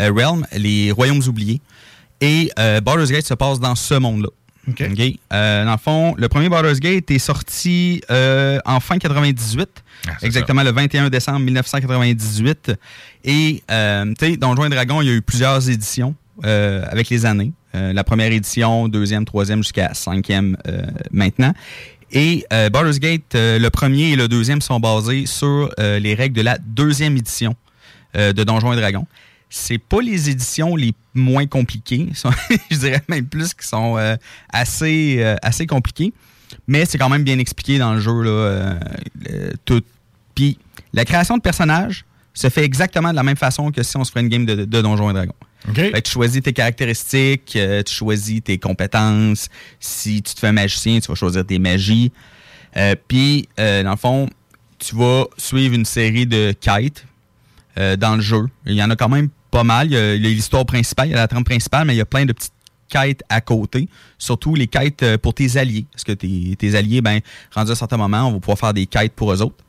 Euh, 0.00 0.12
Realm, 0.14 0.46
les 0.54 0.92
royaumes 0.92 1.22
oubliés. 1.26 1.62
Et 2.20 2.50
euh, 2.58 2.82
Baldur's 2.82 3.10
Gate 3.10 3.26
se 3.26 3.32
passe 3.34 3.58
dans 3.60 3.74
ce 3.74 3.94
monde-là. 3.94 4.28
OK. 4.68 4.82
OK? 4.92 5.18
Euh, 5.32 5.64
dans 5.64 5.72
le 5.72 5.78
fond, 5.78 6.14
le 6.16 6.28
premier 6.28 6.48
Baldur's 6.48 6.78
Gate 6.78 7.10
est 7.10 7.18
sorti 7.18 8.00
euh, 8.10 8.58
en 8.64 8.80
fin 8.80 8.98
98. 8.98 9.68
Ah, 10.06 10.12
exactement 10.22 10.62
le 10.62 10.70
21 10.70 11.10
décembre 11.10 11.40
1998. 11.40 12.72
Et, 13.24 13.62
euh, 13.70 14.12
tu 14.18 14.26
sais, 14.26 14.36
Donjons 14.36 14.64
et 14.64 14.68
Dragons, 14.68 15.00
il 15.00 15.08
y 15.08 15.10
a 15.10 15.14
eu 15.14 15.22
plusieurs 15.22 15.68
éditions 15.68 16.14
avec 16.42 17.08
les 17.08 17.26
années. 17.26 17.52
La 17.74 18.04
première 18.04 18.32
édition, 18.32 18.88
deuxième, 18.88 19.24
troisième, 19.24 19.62
jusqu'à 19.62 19.94
cinquième 19.94 20.56
maintenant. 21.12 21.52
Et 22.10 22.44
Baldur's 22.50 22.98
Gate, 22.98 23.34
le 23.34 23.68
premier 23.68 24.12
et 24.12 24.16
le 24.16 24.28
deuxième 24.28 24.60
sont 24.60 24.80
basés 24.80 25.26
sur 25.26 25.70
les 25.78 26.14
règles 26.14 26.36
de 26.36 26.42
la 26.42 26.58
deuxième 26.58 27.16
édition 27.16 27.54
de 28.14 28.42
Donjons 28.44 28.72
et 28.72 28.76
Dragons. 28.76 29.06
C'est 29.54 29.76
pas 29.76 30.00
les 30.00 30.30
éditions 30.30 30.76
les 30.76 30.94
moins 31.12 31.46
compliquées, 31.46 32.08
je 32.70 32.76
dirais 32.78 33.02
même 33.08 33.26
plus 33.26 33.52
qui 33.52 33.68
sont 33.68 33.98
euh, 33.98 34.16
assez, 34.50 35.16
euh, 35.18 35.36
assez 35.42 35.66
compliquées, 35.66 36.14
mais 36.66 36.86
c'est 36.86 36.96
quand 36.96 37.10
même 37.10 37.22
bien 37.22 37.38
expliqué 37.38 37.76
dans 37.76 37.92
le 37.92 38.00
jeu 38.00 38.22
là, 38.22 38.30
euh, 38.30 39.50
tout. 39.66 39.82
Puis 40.34 40.56
la 40.94 41.04
création 41.04 41.36
de 41.36 41.42
personnages 41.42 42.06
se 42.32 42.48
fait 42.48 42.64
exactement 42.64 43.10
de 43.10 43.14
la 43.14 43.22
même 43.22 43.36
façon 43.36 43.70
que 43.70 43.82
si 43.82 43.94
on 43.98 44.04
se 44.04 44.10
ferait 44.10 44.22
une 44.22 44.30
game 44.30 44.46
de, 44.46 44.64
de 44.64 44.80
Donjons 44.80 45.10
et 45.10 45.12
Dragons. 45.12 45.34
OK? 45.68 45.74
Fait 45.74 45.92
que 45.92 46.00
tu 46.00 46.12
choisis 46.12 46.40
tes 46.40 46.54
caractéristiques, 46.54 47.58
tu 47.84 47.94
choisis 47.94 48.42
tes 48.42 48.56
compétences. 48.56 49.50
Si 49.78 50.22
tu 50.22 50.32
te 50.32 50.40
fais 50.40 50.46
un 50.46 50.52
magicien, 50.52 50.98
tu 50.98 51.08
vas 51.08 51.14
choisir 51.14 51.44
tes 51.44 51.58
magies. 51.58 52.10
Puis, 53.06 53.50
dans 53.58 53.90
le 53.90 53.96
fond, 53.96 54.30
tu 54.78 54.96
vas 54.96 55.26
suivre 55.36 55.74
une 55.74 55.84
série 55.84 56.26
de 56.26 56.54
quêtes 56.58 57.06
dans 57.76 58.16
le 58.16 58.22
jeu. 58.22 58.46
Il 58.64 58.72
y 58.72 58.82
en 58.82 58.88
a 58.88 58.96
quand 58.96 59.10
même 59.10 59.28
pas 59.52 59.62
mal. 59.62 59.86
Il 59.86 59.92
y 59.92 59.96
a 59.96 60.16
l'histoire 60.16 60.66
principale, 60.66 61.08
il 61.08 61.12
y 61.12 61.14
a 61.14 61.18
la 61.18 61.28
trame 61.28 61.44
principale, 61.44 61.86
mais 61.86 61.94
il 61.94 61.98
y 61.98 62.00
a 62.00 62.06
plein 62.06 62.24
de 62.24 62.32
petites 62.32 62.52
quêtes 62.88 63.22
à 63.28 63.40
côté. 63.40 63.88
Surtout 64.18 64.54
les 64.54 64.66
quêtes 64.66 65.02
euh, 65.02 65.18
pour 65.18 65.34
tes 65.34 65.56
alliés. 65.56 65.86
Parce 65.92 66.04
que 66.04 66.12
tes, 66.12 66.56
tes 66.56 66.74
alliés, 66.74 67.00
ben, 67.00 67.20
rendus 67.54 67.70
à 67.70 67.72
un 67.72 67.76
certain 67.76 67.96
moment, 67.96 68.28
on 68.28 68.32
va 68.32 68.40
pouvoir 68.40 68.58
faire 68.58 68.74
des 68.74 68.86
quêtes 68.86 69.12
pour 69.12 69.32
eux 69.32 69.40
autres. 69.40 69.64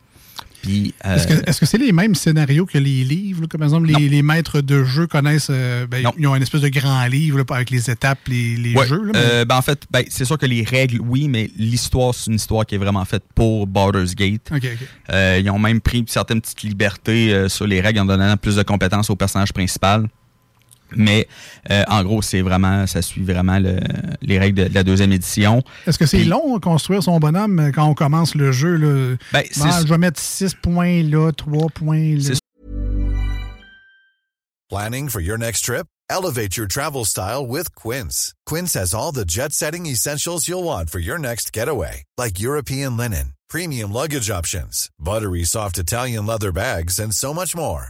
Puis, 0.63 0.93
euh, 1.05 1.17
Est-ce 1.45 1.59
que 1.59 1.65
c'est 1.65 1.77
les 1.77 1.91
mêmes 1.91 2.15
scénarios 2.15 2.65
que 2.65 2.77
les 2.77 3.03
livres? 3.03 3.41
là? 3.41 3.47
Comme 3.47 3.59
par 3.59 3.67
exemple, 3.67 3.87
les, 3.87 4.07
les 4.09 4.23
maîtres 4.23 4.61
de 4.61 4.83
jeu 4.85 5.05
connaissent. 5.07 5.47
euh, 5.49 5.85
ben, 5.85 6.03
ils 6.17 6.25
ont 6.25 6.35
une 6.35 6.41
espèce 6.41 6.61
de 6.61 6.69
grand 6.69 7.05
livre 7.05 7.37
là, 7.37 7.43
avec 7.49 7.69
les 7.69 7.91
étapes, 7.91 8.19
les, 8.27 8.55
les 8.55 8.73
Ouais, 8.73 8.87
jeux. 8.87 9.03
là, 9.03 9.11
mais- 9.13 9.19
euh, 9.21 9.45
ben, 9.45 9.57
en 9.57 9.61
fait, 9.61 9.83
ben, 9.91 10.03
c'est 10.09 10.23
sûr 10.25 10.37
que 10.37 10.45
les 10.45 10.63
règles, 10.63 10.99
oui, 11.01 11.27
mais 11.27 11.51
l'histoire, 11.57 12.15
c'est 12.15 12.31
une 12.31 12.37
histoire 12.37 12.65
qui 12.65 12.75
est 12.75 12.77
vraiment 12.77 13.03
faite 13.05 13.23
pour 13.35 13.67
Baldur's 13.67 14.15
Gate. 14.15 14.49
OK, 14.51 14.63
OK. 14.63 14.87
Euh, 15.11 15.39
ils 15.43 15.49
ont 15.49 15.59
même 15.59 15.81
pris 15.81 16.05
certaines 16.07 16.39
petites 16.41 16.63
libertés 16.63 17.33
euh, 17.33 17.49
sur 17.49 17.67
les 17.67 17.81
règles 17.81 17.99
en 17.99 18.05
donnant 18.05 18.37
plus 18.37 18.55
de 18.55 18.63
compétences 18.63 19.09
au 19.09 19.15
personnage 19.17 19.51
principal. 19.51 20.07
Mais 20.95 21.27
euh, 21.71 21.83
en 21.87 22.03
gros, 22.03 22.21
c'est 22.21 22.41
vraiment, 22.41 22.85
ça 22.87 23.01
suit 23.01 23.23
vraiment 23.23 23.59
le- 23.59 23.79
les 24.21 24.39
règles 24.39 24.63
de, 24.63 24.67
de 24.69 24.73
la 24.73 24.83
deuxième 24.83 25.11
édition. 25.11 25.61
Est-ce 25.87 25.97
que 25.99 26.05
c'est 26.05 26.17
Puis- 26.19 26.25
long 26.27 26.55
à 26.57 26.59
construire 26.59 27.03
son 27.03 27.19
bonhomme 27.19 27.59
euh, 27.59 27.71
quand 27.71 27.85
on 27.85 27.93
commence 27.93 28.35
le 28.35 28.51
jeu? 28.51 28.75
Là? 28.75 29.15
Ben, 29.31 29.43
Bon, 29.57 29.71
c'est- 29.71 29.81
je 29.85 29.87
vais 29.87 29.97
mettre 29.97 30.19
6 30.19 30.53
points 30.55 31.03
là, 31.03 31.31
3 31.31 31.69
points 31.69 32.15
là. 32.17 32.33
Planning 34.69 35.09
for 35.09 35.21
your 35.21 35.37
next 35.37 35.61
trip? 35.65 35.85
Elevate 36.09 36.57
your 36.57 36.67
travel 36.67 37.05
style 37.05 37.45
with 37.47 37.73
Quince. 37.75 38.33
Quince 38.45 38.73
has 38.73 38.93
all 38.93 39.11
the 39.11 39.25
jet 39.25 39.51
setting 39.53 39.85
essentials 39.85 40.47
you'll 40.47 40.63
want 40.63 40.89
for 40.89 40.99
your 40.99 41.17
next 41.17 41.53
getaway, 41.53 42.03
like 42.17 42.39
European 42.39 42.97
linen, 42.97 43.33
premium 43.49 43.91
luggage 43.91 44.29
options, 44.29 44.89
buttery 44.99 45.43
soft 45.45 45.77
Italian 45.77 46.25
leather 46.25 46.51
bags, 46.51 46.99
and 46.99 47.13
so 47.13 47.33
much 47.33 47.55
more. 47.55 47.89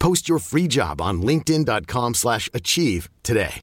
Post 0.00 0.28
your 0.28 0.40
free 0.40 0.66
job 0.66 1.02
on 1.02 2.14
slash 2.14 2.48
achieve 2.54 3.08
today. 3.22 3.60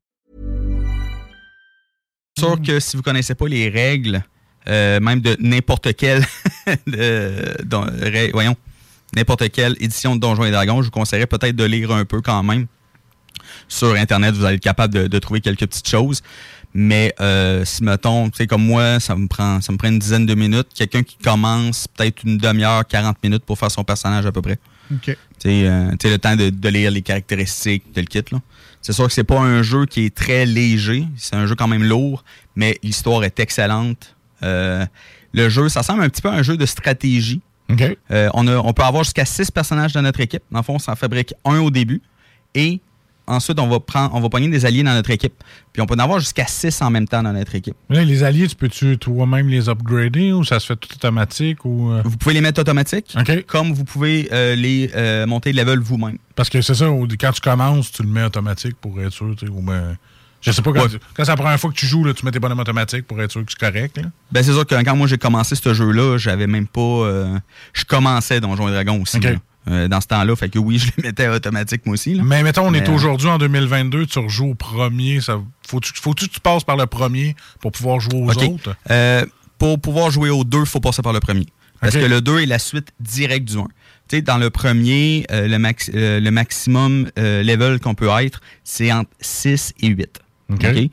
sûr 2.37 2.61
que 2.61 2.79
si 2.79 2.95
vous 2.95 3.01
connaissez 3.01 3.33
pas 3.33 3.47
les 3.47 3.69
règles, 3.69 4.23
euh, 4.69 4.99
même 4.99 5.19
de 5.19 5.35
n'importe 5.39 5.95
quelle, 5.95 6.23
voyons, 8.33 8.55
n'importe 9.15 9.49
quelle 9.49 9.75
édition 9.79 10.15
de 10.15 10.21
Donjons 10.21 10.45
et 10.45 10.51
Dragons, 10.51 10.83
je 10.83 10.85
vous 10.85 10.91
conseillerais 10.91 11.25
peut-être 11.25 11.55
de 11.55 11.63
lire 11.63 11.91
un 11.91 12.05
peu 12.05 12.21
quand 12.21 12.43
même. 12.43 12.67
Sur 13.67 13.95
Internet, 13.95 14.35
vous 14.35 14.45
allez 14.45 14.57
être 14.57 14.61
capable 14.61 14.93
de, 14.93 15.07
de 15.07 15.19
trouver 15.19 15.41
quelques 15.41 15.65
petites 15.65 15.89
choses. 15.89 16.21
Mais 16.75 17.15
euh, 17.19 17.65
si 17.65 17.83
mettons, 17.83 18.29
tu 18.29 18.37
sais, 18.37 18.45
comme 18.45 18.63
moi, 18.63 18.99
ça 18.99 19.15
me 19.15 19.27
prend 19.27 19.59
ça 19.61 19.73
me 19.73 19.79
prend 19.79 19.87
une 19.87 19.97
dizaine 19.97 20.27
de 20.27 20.35
minutes. 20.35 20.67
Quelqu'un 20.75 21.01
qui 21.01 21.17
commence 21.17 21.87
peut-être 21.87 22.23
une 22.23 22.37
demi-heure, 22.37 22.85
40 22.85 23.23
minutes 23.23 23.43
pour 23.43 23.57
faire 23.57 23.71
son 23.71 23.83
personnage 23.83 24.27
à 24.27 24.31
peu 24.31 24.43
près. 24.43 24.59
OK. 24.93 25.03
Tu 25.05 25.15
sais, 25.39 25.67
euh, 25.67 25.91
le 26.03 26.17
temps 26.17 26.35
de, 26.35 26.49
de 26.49 26.69
lire 26.69 26.91
les 26.91 27.01
caractéristiques 27.01 27.83
de 27.93 28.01
le 28.01 28.07
kit. 28.07 28.21
C'est 28.81 28.93
sûr 28.93 29.07
que 29.07 29.13
c'est 29.13 29.23
pas 29.23 29.39
un 29.39 29.61
jeu 29.63 29.85
qui 29.85 30.05
est 30.05 30.15
très 30.15 30.45
léger. 30.45 31.05
C'est 31.17 31.35
un 31.35 31.45
jeu 31.45 31.55
quand 31.55 31.67
même 31.67 31.83
lourd, 31.83 32.23
mais 32.55 32.77
l'histoire 32.83 33.23
est 33.23 33.39
excellente. 33.39 34.15
Euh, 34.43 34.85
le 35.33 35.49
jeu, 35.49 35.67
ça 35.69 35.81
ressemble 35.81 36.03
un 36.03 36.09
petit 36.09 36.21
peu 36.21 36.29
à 36.29 36.33
un 36.33 36.43
jeu 36.43 36.57
de 36.57 36.65
stratégie. 36.65 37.41
Euh, 38.11 38.29
on, 38.33 38.47
a- 38.47 38.57
on 38.57 38.71
peut 38.73 38.83
avoir 38.83 39.03
jusqu'à 39.03 39.25
six 39.25 39.51
personnages 39.51 39.91
dans 39.93 40.01
notre 40.01 40.21
équipe. 40.21 40.43
Dans 40.51 40.59
le 40.59 40.63
fond, 40.63 40.75
on 40.75 40.79
s'en 40.79 40.95
fabrique 40.95 41.33
un 41.43 41.59
au 41.59 41.69
début. 41.69 42.01
Et 42.55 42.79
ensuite, 43.27 43.59
on 43.59 43.67
va 43.67 43.79
prendre, 43.79 44.13
on 44.15 44.19
va 44.21 44.29
pogner 44.29 44.47
des 44.47 44.65
alliés 44.65 44.83
dans 44.83 44.93
notre 44.93 45.11
équipe. 45.11 45.33
Puis 45.73 45.81
on 45.81 45.85
peut 45.85 45.95
en 45.95 45.99
avoir 45.99 46.19
jusqu'à 46.19 46.47
six 46.47 46.81
en 46.81 46.89
même 46.89 47.07
temps 47.07 47.21
dans 47.21 47.33
notre 47.33 47.53
équipe. 47.55 47.75
Là, 47.89 48.03
les 48.03 48.23
alliés, 48.23 48.47
tu 48.47 48.55
peux-tu 48.55 48.97
toi-même 48.97 49.47
les 49.49 49.69
upgrader 49.69 50.31
ou 50.33 50.43
ça 50.43 50.59
se 50.59 50.65
fait 50.67 50.75
tout 50.75 50.93
automatique 50.95 51.63
ou. 51.65 51.91
euh? 51.91 52.01
Vous 52.05 52.17
pouvez 52.17 52.33
les 52.33 52.41
mettre 52.41 52.61
automatiques, 52.61 53.15
comme 53.47 53.73
vous 53.73 53.83
pouvez 53.83 54.27
euh, 54.31 54.55
les 54.55 54.89
euh, 54.95 55.25
monter 55.27 55.51
de 55.51 55.57
level 55.57 55.79
vous-même. 55.79 56.17
Parce 56.35 56.49
que 56.49 56.61
c'est 56.61 56.75
ça, 56.75 56.85
quand 57.19 57.31
tu 57.31 57.41
commences, 57.41 57.91
tu 57.91 58.01
le 58.03 58.09
mets 58.09 58.23
automatique 58.23 58.75
pour 58.79 58.99
être 59.01 59.11
sûr, 59.13 59.35
ou 59.51 59.61
ben, 59.61 59.97
Je 60.41 60.51
sais 60.51 60.61
pas, 60.61 60.71
quand, 60.71 60.83
Ouais. 60.83 60.89
tu- 60.89 60.99
quand 61.15 61.25
c'est 61.25 61.31
la 61.31 61.35
première 61.35 61.59
fois 61.59 61.71
que 61.71 61.75
tu 61.75 61.85
joues, 61.87 62.03
là, 62.03 62.13
tu 62.13 62.23
mets 62.25 62.31
tes 62.31 62.39
bonhommes 62.39 62.59
automatiques 62.59 63.07
pour 63.07 63.19
être 63.21 63.31
sûr 63.31 63.43
que 63.43 63.51
c'est 63.51 63.59
correct. 63.71 63.97
Là. 63.97 64.03
Ben, 64.31 64.43
c'est 64.43 64.53
sûr 64.53 64.65
que 64.65 64.75
quand 64.83 64.95
moi 64.95 65.07
j'ai 65.07 65.17
commencé 65.17 65.55
ce 65.55 65.73
jeu-là, 65.73 66.17
j'avais 66.17 66.47
même 66.47 66.67
pas. 66.67 67.29
je 67.73 67.83
commençais 67.85 68.39
Donjons 68.39 68.67
et 68.69 68.71
Dragons 68.71 69.01
aussi. 69.01 69.19
Euh, 69.67 69.87
dans 69.87 69.99
ce 69.99 70.07
temps-là, 70.07 70.35
fait 70.35 70.49
que 70.49 70.59
oui, 70.59 70.77
je 70.79 70.87
les 70.97 71.03
mettais 71.03 71.27
automatique 71.27 71.85
moi 71.85 71.93
aussi. 71.93 72.13
là. 72.15 72.23
Mais 72.25 72.41
mettons, 72.43 72.67
on 72.67 72.73
est 72.73 72.81
Mais, 72.81 72.89
euh, 72.89 72.93
aujourd'hui 72.93 73.27
en 73.27 73.37
2022, 73.37 74.05
tu 74.05 74.19
rejoues 74.19 74.51
au 74.51 74.55
premier. 74.55 75.19
Ça, 75.21 75.41
faut-tu, 75.67 75.91
faut-tu 75.95 76.27
que 76.27 76.33
tu 76.33 76.39
passes 76.39 76.63
par 76.63 76.77
le 76.77 76.85
premier 76.85 77.35
pour 77.59 77.71
pouvoir 77.71 77.99
jouer 77.99 78.15
aux 78.21 78.29
autres? 78.53 78.75
Euh, 78.91 79.25
pour 79.57 79.79
pouvoir 79.79 80.09
jouer 80.11 80.29
aux 80.29 80.43
deux, 80.43 80.61
il 80.61 80.65
faut 80.65 80.79
passer 80.79 81.01
par 81.01 81.13
le 81.13 81.19
premier. 81.19 81.45
Parce 81.81 81.93
que 81.95 81.99
le 82.05 82.21
2 82.21 82.39
est 82.39 82.45
la 82.45 82.59
suite 82.59 82.89
directe 82.99 83.45
du 83.49 83.57
1. 83.57 83.63
Tu 84.07 84.15
sais, 84.17 84.21
dans 84.21 84.37
le 84.37 84.49
premier, 84.49 85.25
euh, 85.31 85.47
le, 85.47 85.59
max- 85.59 85.91
le 85.93 86.29
maximum 86.29 87.09
level 87.17 87.79
qu'on 87.79 87.93
peut 87.93 88.09
être, 88.21 88.41
c'est 88.63 88.91
entre 88.91 89.11
6 89.19 89.73
et 89.81 89.87
8. 89.87 90.19
OK. 90.53 90.65
OK? 90.65 90.89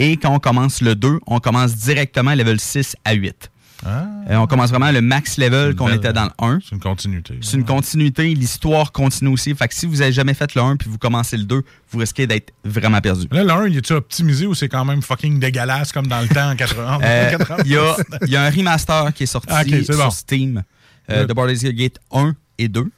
Et 0.00 0.16
quand 0.16 0.34
on 0.34 0.38
commence 0.40 0.80
le 0.80 0.94
2, 0.96 1.20
on 1.26 1.38
commence 1.38 1.76
directement 1.76 2.34
level 2.34 2.58
6 2.58 2.96
à 3.04 3.12
8. 3.14 3.50
Ah, 3.84 4.06
Euh, 4.30 4.36
on 4.36 4.46
commence 4.46 4.70
vraiment 4.70 4.90
le 4.90 5.02
max 5.02 5.36
level 5.36 5.74
qu'on 5.76 5.92
était 5.92 6.12
dans 6.12 6.24
le 6.24 6.30
1. 6.38 6.60
c'est 6.62 6.72
une 6.74 6.80
continuité. 6.80 7.38
C'est 7.42 7.56
une 7.58 7.64
continuité, 7.64 8.34
l'histoire 8.34 8.92
continue 8.92 9.30
aussi. 9.30 9.54
Fait 9.54 9.68
que 9.68 9.74
si 9.74 9.84
vous 9.86 10.00
avez 10.00 10.12
jamais 10.12 10.32
fait 10.32 10.54
le 10.54 10.62
1 10.62 10.76
puis 10.76 10.88
vous 10.88 10.96
commencez 10.98 11.36
le 11.36 11.44
2, 11.44 11.62
vous 11.90 11.98
risquez 11.98 12.26
d'être 12.26 12.52
vraiment 12.64 13.00
perdu. 13.02 13.26
Là, 13.30 13.44
le 13.44 13.50
1, 13.50 13.66
il 13.68 13.76
est-tu 13.76 13.92
optimisé 13.92 14.46
ou 14.46 14.54
c'est 14.54 14.68
quand 14.70 14.84
même 14.86 15.02
fucking 15.02 15.38
dégueulasse 15.38 15.92
comme 15.92 16.06
dans 16.06 16.20
le 16.22 16.28
temps 16.28 16.50
en 16.50 16.56
80? 16.56 17.00
Euh, 17.02 17.30
80? 17.38 17.56
Il 17.66 17.72
y, 17.72 17.76
a, 17.76 17.96
il 18.22 18.28
y 18.30 18.36
a 18.36 18.42
un 18.44 18.50
remaster 18.50 19.12
qui 19.12 19.24
est 19.24 19.26
sorti 19.26 19.48
Ah, 19.50 19.64
sur 19.64 19.96
bon. 19.98 20.10
Steam 20.10 20.62
euh, 21.10 21.26
de 21.26 21.32
Baldur's 21.34 21.62
Gate 21.64 21.98
1 22.10 22.34
et 22.58 22.68
2. 22.68 22.90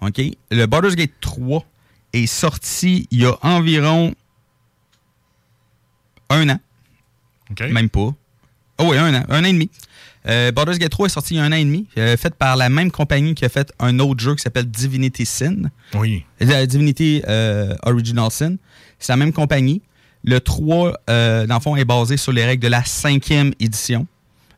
OK. 0.00 0.22
Le 0.50 0.66
Baldur's 0.66 0.96
Gate 0.96 1.12
3 1.20 1.64
est 2.14 2.26
sorti 2.26 3.06
il 3.10 3.20
y 3.22 3.26
a 3.26 3.34
environ 3.42 4.14
un 6.30 6.48
an, 6.48 6.58
même 7.60 7.90
pas. 7.90 8.14
Oh 8.78 8.84
oui, 8.90 8.96
un 8.96 9.14
an, 9.14 9.24
un 9.28 9.40
an 9.42 9.44
et 9.44 9.52
demi. 9.52 9.70
Euh, 10.28 10.52
Baldur's 10.52 10.78
Gate 10.78 10.90
3 10.90 11.06
est 11.06 11.10
sorti 11.10 11.34
il 11.34 11.36
y 11.38 11.40
a 11.40 11.44
un 11.44 11.52
an 11.52 11.56
et 11.56 11.64
demi, 11.64 11.86
euh, 11.98 12.16
fait 12.16 12.34
par 12.34 12.56
la 12.56 12.68
même 12.68 12.90
compagnie 12.90 13.34
qui 13.34 13.44
a 13.44 13.48
fait 13.48 13.72
un 13.80 13.98
autre 13.98 14.20
jeu 14.20 14.34
qui 14.34 14.42
s'appelle 14.42 14.66
Divinity 14.66 15.26
Sin. 15.26 15.70
Oui. 15.94 16.24
Euh, 16.42 16.66
Divinity 16.66 17.22
euh, 17.28 17.74
Original 17.82 18.30
Sin. 18.30 18.56
C'est 18.98 19.12
la 19.12 19.16
même 19.16 19.32
compagnie. 19.32 19.82
Le 20.24 20.38
3, 20.38 20.92
euh, 21.10 21.46
dans 21.46 21.56
le 21.56 21.60
fond, 21.60 21.76
est 21.76 21.84
basé 21.84 22.16
sur 22.16 22.30
les 22.32 22.44
règles 22.44 22.62
de 22.62 22.68
la 22.68 22.84
cinquième 22.84 23.52
édition 23.58 24.06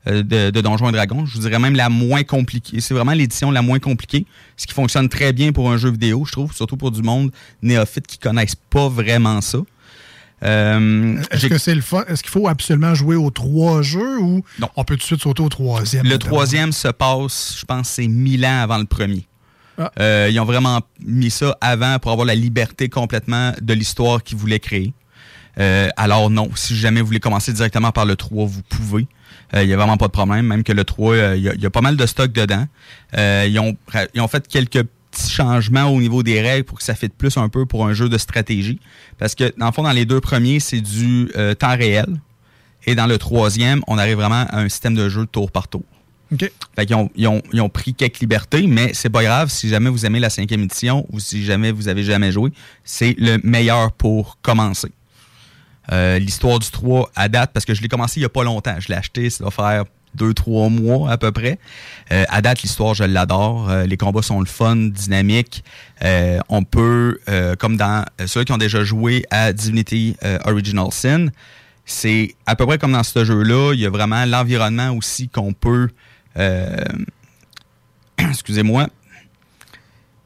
de, 0.06 0.50
de 0.50 0.60
Donjons 0.60 0.90
et 0.90 0.92
Dragons. 0.92 1.24
Je 1.24 1.32
vous 1.36 1.40
dirais 1.40 1.58
même 1.58 1.76
la 1.76 1.88
moins 1.88 2.24
compliquée. 2.24 2.80
C'est 2.80 2.92
vraiment 2.92 3.12
l'édition 3.12 3.50
la 3.50 3.62
moins 3.62 3.78
compliquée, 3.78 4.26
ce 4.58 4.66
qui 4.66 4.74
fonctionne 4.74 5.08
très 5.08 5.32
bien 5.32 5.52
pour 5.52 5.70
un 5.70 5.78
jeu 5.78 5.90
vidéo, 5.90 6.24
je 6.26 6.32
trouve, 6.32 6.52
surtout 6.52 6.76
pour 6.76 6.90
du 6.90 7.00
monde 7.00 7.30
néophyte 7.62 8.06
qui 8.06 8.18
connaissent 8.18 8.54
pas 8.54 8.90
vraiment 8.90 9.40
ça. 9.40 9.60
Euh, 10.42 11.16
Est-ce 11.30 11.46
que 11.46 11.58
c'est 11.58 11.74
le 11.74 11.80
fun? 11.80 12.04
Est-ce 12.08 12.22
qu'il 12.22 12.30
faut 12.32 12.48
absolument 12.48 12.94
jouer 12.94 13.16
aux 13.16 13.30
trois 13.30 13.82
jeux 13.82 14.18
ou 14.18 14.42
Non. 14.58 14.68
on 14.76 14.84
peut 14.84 14.94
tout 14.94 15.00
de 15.00 15.04
suite 15.04 15.22
sauter 15.22 15.42
au 15.42 15.48
troisième? 15.48 16.06
Le 16.06 16.18
troisième 16.18 16.72
se 16.72 16.88
passe, 16.88 17.56
je 17.60 17.64
pense, 17.64 17.88
c'est 17.88 18.08
mille 18.08 18.44
ans 18.44 18.60
avant 18.62 18.78
le 18.78 18.84
premier. 18.84 19.26
Ah. 19.78 19.90
Euh, 19.98 20.28
ils 20.30 20.38
ont 20.38 20.44
vraiment 20.44 20.80
mis 21.04 21.30
ça 21.30 21.56
avant 21.60 21.98
pour 21.98 22.12
avoir 22.12 22.26
la 22.26 22.34
liberté 22.34 22.88
complètement 22.88 23.52
de 23.60 23.74
l'histoire 23.74 24.22
qu'ils 24.22 24.36
voulaient 24.38 24.60
créer. 24.60 24.92
Euh, 25.58 25.88
alors 25.96 26.30
non, 26.30 26.50
si 26.56 26.76
jamais 26.76 27.00
vous 27.00 27.06
voulez 27.06 27.20
commencer 27.20 27.52
directement 27.52 27.90
par 27.92 28.04
le 28.06 28.16
3, 28.16 28.44
vous 28.46 28.62
pouvez. 28.62 29.06
Euh, 29.54 29.62
Il 29.62 29.68
n'y 29.68 29.72
a 29.72 29.76
vraiment 29.76 29.96
pas 29.96 30.06
de 30.06 30.12
problème. 30.12 30.46
Même 30.46 30.64
que 30.64 30.72
le 30.72 30.84
3, 30.84 31.12
euh, 31.14 31.36
il 31.36 31.42
y, 31.42 31.62
y 31.62 31.66
a 31.66 31.70
pas 31.70 31.80
mal 31.80 31.96
de 31.96 32.06
stock 32.06 32.32
dedans. 32.32 32.66
Ils, 33.16 33.58
ont, 33.60 33.76
ils 34.14 34.20
ont 34.20 34.28
fait 34.28 34.46
quelques 34.48 34.84
petits 35.14 35.30
changements 35.30 35.86
au 35.86 36.00
niveau 36.00 36.22
des 36.22 36.40
règles 36.40 36.64
pour 36.64 36.78
que 36.78 36.84
ça 36.84 36.94
fitte 36.94 37.14
plus 37.14 37.36
un 37.36 37.48
peu 37.48 37.66
pour 37.66 37.86
un 37.86 37.94
jeu 37.94 38.08
de 38.08 38.18
stratégie. 38.18 38.80
Parce 39.18 39.34
que 39.34 39.52
dans 39.56 39.66
le 39.66 39.72
fond, 39.72 39.82
dans 39.82 39.92
les 39.92 40.04
deux 40.04 40.20
premiers, 40.20 40.60
c'est 40.60 40.80
du 40.80 41.30
euh, 41.36 41.54
temps 41.54 41.76
réel. 41.76 42.06
Et 42.86 42.94
dans 42.94 43.06
le 43.06 43.16
troisième, 43.16 43.82
on 43.86 43.96
arrive 43.96 44.16
vraiment 44.16 44.46
à 44.48 44.58
un 44.58 44.68
système 44.68 44.94
de 44.94 45.08
jeu 45.08 45.26
tour 45.26 45.50
par 45.50 45.68
tour. 45.68 45.84
OK. 46.32 46.50
Fait 46.76 46.86
qu'ils 46.86 46.96
ont, 46.96 47.10
ils 47.14 47.28
ont, 47.28 47.42
ils 47.52 47.60
ont 47.60 47.68
pris 47.68 47.94
quelques 47.94 48.20
libertés, 48.20 48.66
mais 48.66 48.92
c'est 48.92 49.10
pas 49.10 49.22
grave. 49.22 49.50
Si 49.50 49.68
jamais 49.68 49.88
vous 49.90 50.04
aimez 50.04 50.20
la 50.20 50.30
cinquième 50.30 50.62
édition 50.62 51.06
ou 51.10 51.20
si 51.20 51.44
jamais 51.44 51.70
vous 51.70 51.88
avez 51.88 52.02
jamais 52.02 52.32
joué, 52.32 52.50
c'est 52.82 53.14
le 53.18 53.38
meilleur 53.42 53.92
pour 53.92 54.38
commencer. 54.42 54.90
Euh, 55.92 56.18
L'histoire 56.18 56.58
du 56.58 56.70
3 56.70 57.10
à 57.14 57.28
date, 57.28 57.52
parce 57.52 57.64
que 57.64 57.74
je 57.74 57.82
l'ai 57.82 57.88
commencé 57.88 58.20
il 58.20 58.22
y 58.22 58.26
a 58.26 58.30
pas 58.30 58.44
longtemps. 58.44 58.76
Je 58.78 58.88
l'ai 58.88 58.94
acheté, 58.94 59.30
ça 59.30 59.44
doit 59.44 59.50
faire 59.50 59.84
deux, 60.14 60.34
trois 60.34 60.68
mois 60.68 61.10
à 61.10 61.18
peu 61.18 61.32
près. 61.32 61.58
Euh, 62.12 62.24
à 62.28 62.42
date, 62.42 62.62
l'histoire, 62.62 62.94
je 62.94 63.04
l'adore. 63.04 63.70
Euh, 63.70 63.86
les 63.86 63.96
combats 63.96 64.22
sont 64.22 64.40
le 64.40 64.46
fun, 64.46 64.76
dynamiques. 64.76 65.64
Euh, 66.02 66.38
on 66.48 66.64
peut, 66.64 67.18
comme 67.58 67.76
dans 67.76 68.04
ceux 68.26 68.44
qui 68.44 68.52
ont 68.52 68.58
déjà 68.58 68.84
joué 68.84 69.24
à 69.30 69.52
Divinity 69.52 70.16
Original 70.44 70.88
Sin, 70.90 71.28
c'est 71.86 72.34
à 72.46 72.56
peu 72.56 72.66
près 72.66 72.78
comme 72.78 72.92
dans 72.92 73.02
ce 73.02 73.24
jeu-là. 73.24 73.72
Il 73.74 73.80
y 73.80 73.86
a 73.86 73.90
vraiment 73.90 74.24
l'environnement 74.24 74.90
aussi 74.90 75.28
qu'on 75.28 75.52
peut. 75.52 75.88
excusez-moi. 78.18 78.88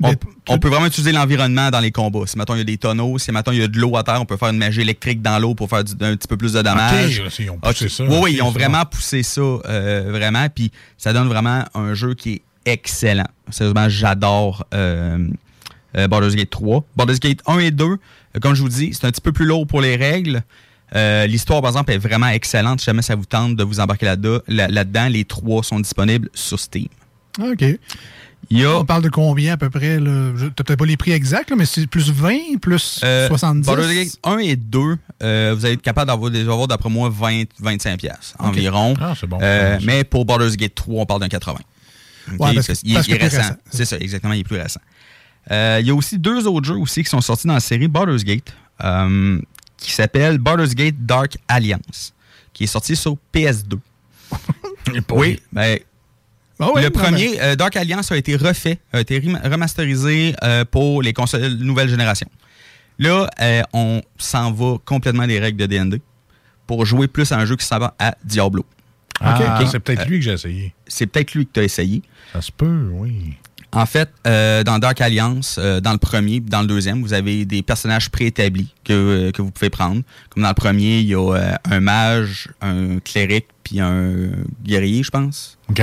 On, 0.02 0.14
on 0.49 0.59
peut 0.59 0.69
vraiment 0.69 0.87
utiliser 0.87 1.12
l'environnement 1.12 1.71
dans 1.71 1.81
les 1.81 1.90
combats. 1.90 2.26
Si 2.26 2.37
maintenant 2.38 2.55
il 2.55 2.59
y 2.59 2.61
a 2.62 2.64
des 2.64 2.78
tonneaux, 2.78 3.19
si 3.19 3.33
maintenant 3.33 3.52
il 3.52 3.59
y 3.59 3.62
a 3.62 3.69
de 3.69 3.78
l'eau 3.78 3.97
à 3.97 4.02
terre, 4.05 4.21
on 4.21 4.25
peut 4.26 4.37
faire 4.37 4.49
une 4.50 4.59
magie 4.59 4.81
électrique 4.81 5.23
dans 5.23 5.38
l'eau 5.38 5.55
pour 5.55 5.69
faire 5.69 5.83
du- 5.85 5.93
un 6.00 6.17
petit 6.17 6.28
peu 6.28 6.37
plus 6.37 6.52
de 6.52 6.62
dommages. 6.62 7.23
Ils 7.38 7.50
ont 7.50 7.59
poussé 7.59 7.85
Ok. 7.85 7.90
ça, 7.90 8.05
Oui, 8.05 8.17
oui, 8.23 8.33
ils 8.35 8.43
ont 8.43 8.52
ça. 8.52 8.59
vraiment 8.59 8.85
poussé 8.85 9.23
ça, 9.23 9.40
euh, 9.40 10.07
vraiment. 10.11 10.47
Puis 10.55 10.71
ça 10.97 11.12
donne 11.12 11.28
vraiment 11.28 11.64
un 11.75 11.95
jeu 11.95 12.14
qui 12.14 12.35
est 12.35 12.43
excellent. 12.73 13.26
Sérieusement, 13.50 13.88
j'adore 13.88 14.67
euh, 14.75 15.26
euh, 15.97 16.07
Baldur's 16.07 16.37
Gate 16.37 16.50
3. 16.50 16.85
Baldur's 16.97 17.19
Gate 17.21 17.40
1 17.47 17.59
et 17.59 17.71
2, 17.71 17.85
euh, 17.85 17.97
comme 18.40 18.55
je 18.55 18.62
vous 18.62 18.69
dis, 18.69 18.90
c'est 18.93 19.07
un 19.07 19.11
petit 19.11 19.21
peu 19.21 19.33
plus 19.33 19.47
lourd 19.47 19.67
pour 19.67 19.81
les 19.81 19.97
règles. 19.97 20.43
Euh, 20.95 21.26
L'histoire, 21.26 21.61
par 21.61 21.71
exemple, 21.71 21.93
est 21.93 21.99
vraiment 21.99 22.28
excellente. 22.28 22.81
Si 22.81 22.87
jamais 22.87 23.02
ça 23.02 23.14
vous 23.14 23.25
tente 23.26 23.57
de 23.57 23.64
vous 23.64 23.81
embarquer 23.81 24.07
là-dedans, 24.07 24.38
là- 24.49 24.69
là-dedans, 24.69 25.09
les 25.09 25.25
trois 25.25 25.62
sont 25.62 25.81
disponibles 25.81 26.31
sur 26.35 26.59
Steam. 26.61 26.88
OK. 27.43 27.64
Il 28.50 28.61
y 28.61 28.64
a 28.64 28.78
On 28.78 28.85
parle 28.85 29.02
de 29.02 29.11
combien 29.11 29.52
à 29.52 29.57
peu 29.59 29.69
près? 29.69 29.99
Je- 29.99 30.47
T'as 30.49 30.64
peut-être 30.64 30.78
pas 30.78 30.87
les 30.87 30.97
prix 30.97 31.12
exacts, 31.12 31.50
là, 31.50 31.57
mais 31.57 31.67
c'est 31.67 31.87
plus 31.87 32.11
20, 32.11 32.59
plus 32.61 33.00
Euh, 33.05 33.28
70? 33.28 33.67
Baldur's 33.67 33.93
Gate 33.93 34.19
1 34.25 34.38
et 34.38 34.57
2, 34.57 34.97
euh, 35.23 35.55
vous 35.57 35.64
allez 35.67 35.75
être 35.75 35.83
capable 35.83 36.07
d'avoir 36.09 36.31
des 36.31 36.40
avoir 36.40 36.67
d'après 36.67 36.88
moi 36.88 37.11
20, 37.12 37.45
25 37.61 37.99
pièces 37.99 38.35
environ. 38.38 38.95
Ah, 39.00 39.12
c'est 39.19 39.26
bon. 39.26 39.38
Euh, 39.43 39.78
mais 39.85 40.02
pour 40.05 40.25
Baldur's 40.25 40.57
Gate 40.57 40.75
3, 40.75 41.02
on 41.02 41.07
parle 41.07 41.21
d'un 41.21 41.28
80. 41.28 41.59
Ok, 42.33 42.40
Ouais, 42.40 42.55
parce 42.55 42.67
que- 42.69 42.73
il, 42.85 42.93
est- 42.93 42.95
parce 42.95 43.07
que 43.07 43.12
il 43.12 43.14
est 43.14 43.19
plus 43.19 43.25
récent. 43.26 43.38
récent. 43.43 43.57
C'est 43.71 43.85
ça, 43.85 43.99
exactement, 43.99 44.33
il 44.33 44.40
est 44.40 44.45
plus 44.45 44.57
récent. 44.61 44.81
Euh, 45.50 45.78
il 45.81 45.87
y 45.87 45.90
a 45.90 45.95
aussi 45.95 46.19
deux 46.19 46.47
autres 46.47 46.67
jeux 46.67 46.76
aussi 46.76 47.02
qui 47.02 47.09
sont 47.11 47.21
sortis 47.21 47.47
dans 47.47 47.55
la 47.55 47.61
série 47.61 47.88
Baldur's 47.88 48.25
Gate, 48.25 48.52
qui 49.76 49.93
s'appelle 49.93 50.38
Baldur's 50.38 50.75
Gate 50.75 50.97
Dark 51.07 51.37
Alliance, 51.49 52.14
qui 52.55 52.64
est 52.64 52.69
sorti 52.69 52.97
sur 52.97 53.17
PS2. 53.33 53.78
oui, 55.12 55.40
ben, 55.52 55.78
Ah 56.60 56.80
le 56.80 56.90
premier, 56.90 57.40
euh, 57.40 57.54
Dark 57.56 57.76
Alliance, 57.76 58.10
a 58.12 58.16
été 58.16 58.34
refait, 58.36 58.78
a 58.92 59.00
été 59.00 59.18
rem- 59.20 59.40
remasterisé 59.44 60.34
euh, 60.42 60.64
pour 60.64 61.02
les 61.02 61.12
consoles 61.12 61.54
nouvelle 61.54 61.88
génération. 61.88 62.28
Là, 62.98 63.28
euh, 63.40 63.62
on 63.72 64.02
s'en 64.18 64.50
va 64.52 64.76
complètement 64.84 65.26
des 65.26 65.38
règles 65.38 65.58
de 65.58 65.66
D&D 65.66 66.00
pour 66.66 66.84
jouer 66.84 67.06
plus 67.06 67.30
à 67.30 67.38
un 67.38 67.44
jeu 67.44 67.54
qui 67.56 67.64
s'en 67.64 67.78
va 67.78 67.94
à 67.98 68.16
Diablo. 68.24 68.66
Ah, 69.20 69.60
Ok. 69.60 69.68
c'est 69.70 69.80
peut-être 69.80 70.02
Euh, 70.02 70.04
lui 70.06 70.18
que 70.18 70.24
j'ai 70.24 70.32
essayé. 70.32 70.74
C'est 70.86 71.06
peut-être 71.06 71.34
lui 71.34 71.46
que 71.46 71.52
tu 71.54 71.60
as 71.60 71.64
essayé. 71.64 72.02
Ça 72.32 72.40
se 72.42 72.50
peut, 72.52 72.88
oui. 72.92 73.34
En 73.72 73.84
fait, 73.84 74.08
euh, 74.26 74.64
dans 74.64 74.78
Dark 74.78 75.00
Alliance, 75.00 75.56
euh, 75.58 75.80
dans 75.80 75.92
le 75.92 75.98
premier, 75.98 76.40
dans 76.40 76.62
le 76.62 76.66
deuxième, 76.66 77.02
vous 77.02 77.12
avez 77.12 77.44
des 77.44 77.62
personnages 77.62 78.08
préétablis 78.10 78.72
que, 78.84 78.92
euh, 78.92 79.30
que 79.30 79.42
vous 79.42 79.50
pouvez 79.50 79.70
prendre. 79.70 80.02
Comme 80.30 80.42
dans 80.42 80.48
le 80.48 80.54
premier, 80.54 81.00
il 81.00 81.06
y 81.06 81.14
a 81.14 81.18
euh, 81.34 81.52
un 81.70 81.80
mage, 81.80 82.48
un 82.62 82.98
cléric, 83.00 83.46
puis 83.62 83.78
un 83.80 84.30
guerrier, 84.64 85.02
je 85.02 85.10
pense. 85.10 85.58
OK. 85.68 85.82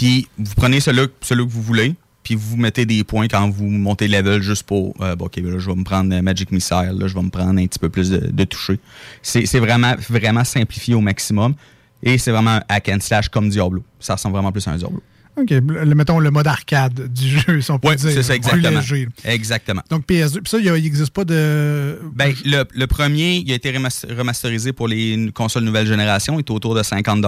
Puis 0.00 0.28
vous 0.38 0.54
prenez 0.56 0.80
celui, 0.80 1.08
celui 1.20 1.44
que 1.46 1.50
vous 1.52 1.60
voulez, 1.62 1.94
puis 2.22 2.34
vous 2.34 2.56
mettez 2.56 2.86
des 2.86 3.04
points 3.04 3.28
quand 3.28 3.50
vous 3.50 3.66
montez 3.66 4.08
le 4.08 4.16
level 4.16 4.40
juste 4.40 4.62
pour. 4.62 4.94
euh, 5.02 5.14
bon, 5.14 5.26
ok, 5.26 5.36
là, 5.36 5.58
je 5.58 5.68
vais 5.70 5.76
me 5.76 5.84
prendre 5.84 6.14
euh, 6.14 6.22
Magic 6.22 6.50
Missile, 6.52 6.96
là, 6.98 7.06
je 7.06 7.14
vais 7.14 7.22
me 7.22 7.28
prendre 7.28 7.60
un 7.60 7.66
petit 7.66 7.78
peu 7.78 7.90
plus 7.90 8.08
de, 8.08 8.18
de 8.30 8.44
toucher. 8.44 8.78
C'est 9.22 9.58
vraiment, 9.58 9.94
vraiment 10.08 10.44
simplifié 10.44 10.94
au 10.94 11.00
maximum. 11.02 11.54
Et 12.02 12.16
c'est 12.16 12.30
vraiment 12.30 12.52
un 12.52 12.62
hack 12.70 12.88
and 12.88 13.00
slash 13.00 13.28
comme 13.28 13.50
Diablo. 13.50 13.84
Ça 13.98 14.14
ressemble 14.14 14.34
vraiment 14.36 14.52
plus 14.52 14.66
à 14.66 14.70
un 14.70 14.76
Diablo. 14.76 15.02
OK, 15.36 15.50
le, 15.50 15.94
mettons 15.94 16.18
le 16.18 16.30
mode 16.30 16.46
arcade 16.46 17.12
du 17.12 17.28
jeu, 17.40 17.60
si 17.60 17.70
on 17.70 17.78
peut 17.78 17.88
Oui, 17.88 17.96
dire. 17.96 18.10
c'est 18.10 18.22
ça, 18.22 18.32
plus 18.32 18.36
exactement. 18.38 18.80
léger. 18.80 19.08
Exactement. 19.24 19.82
Donc 19.90 20.06
PS2. 20.08 20.40
Puis 20.40 20.50
ça, 20.50 20.58
il 20.58 20.72
n'existe 20.72 21.12
pas 21.12 21.24
de... 21.26 22.00
Ben, 22.14 22.32
le, 22.46 22.64
le 22.74 22.86
premier, 22.86 23.36
il 23.44 23.52
a 23.52 23.54
été 23.54 23.70
remas- 23.70 24.06
remasterisé 24.16 24.72
pour 24.72 24.88
les 24.88 25.30
consoles 25.34 25.64
nouvelle 25.64 25.86
génération, 25.86 26.36
il 26.36 26.38
est 26.40 26.50
autour 26.50 26.74
de 26.74 26.82
50 26.82 27.22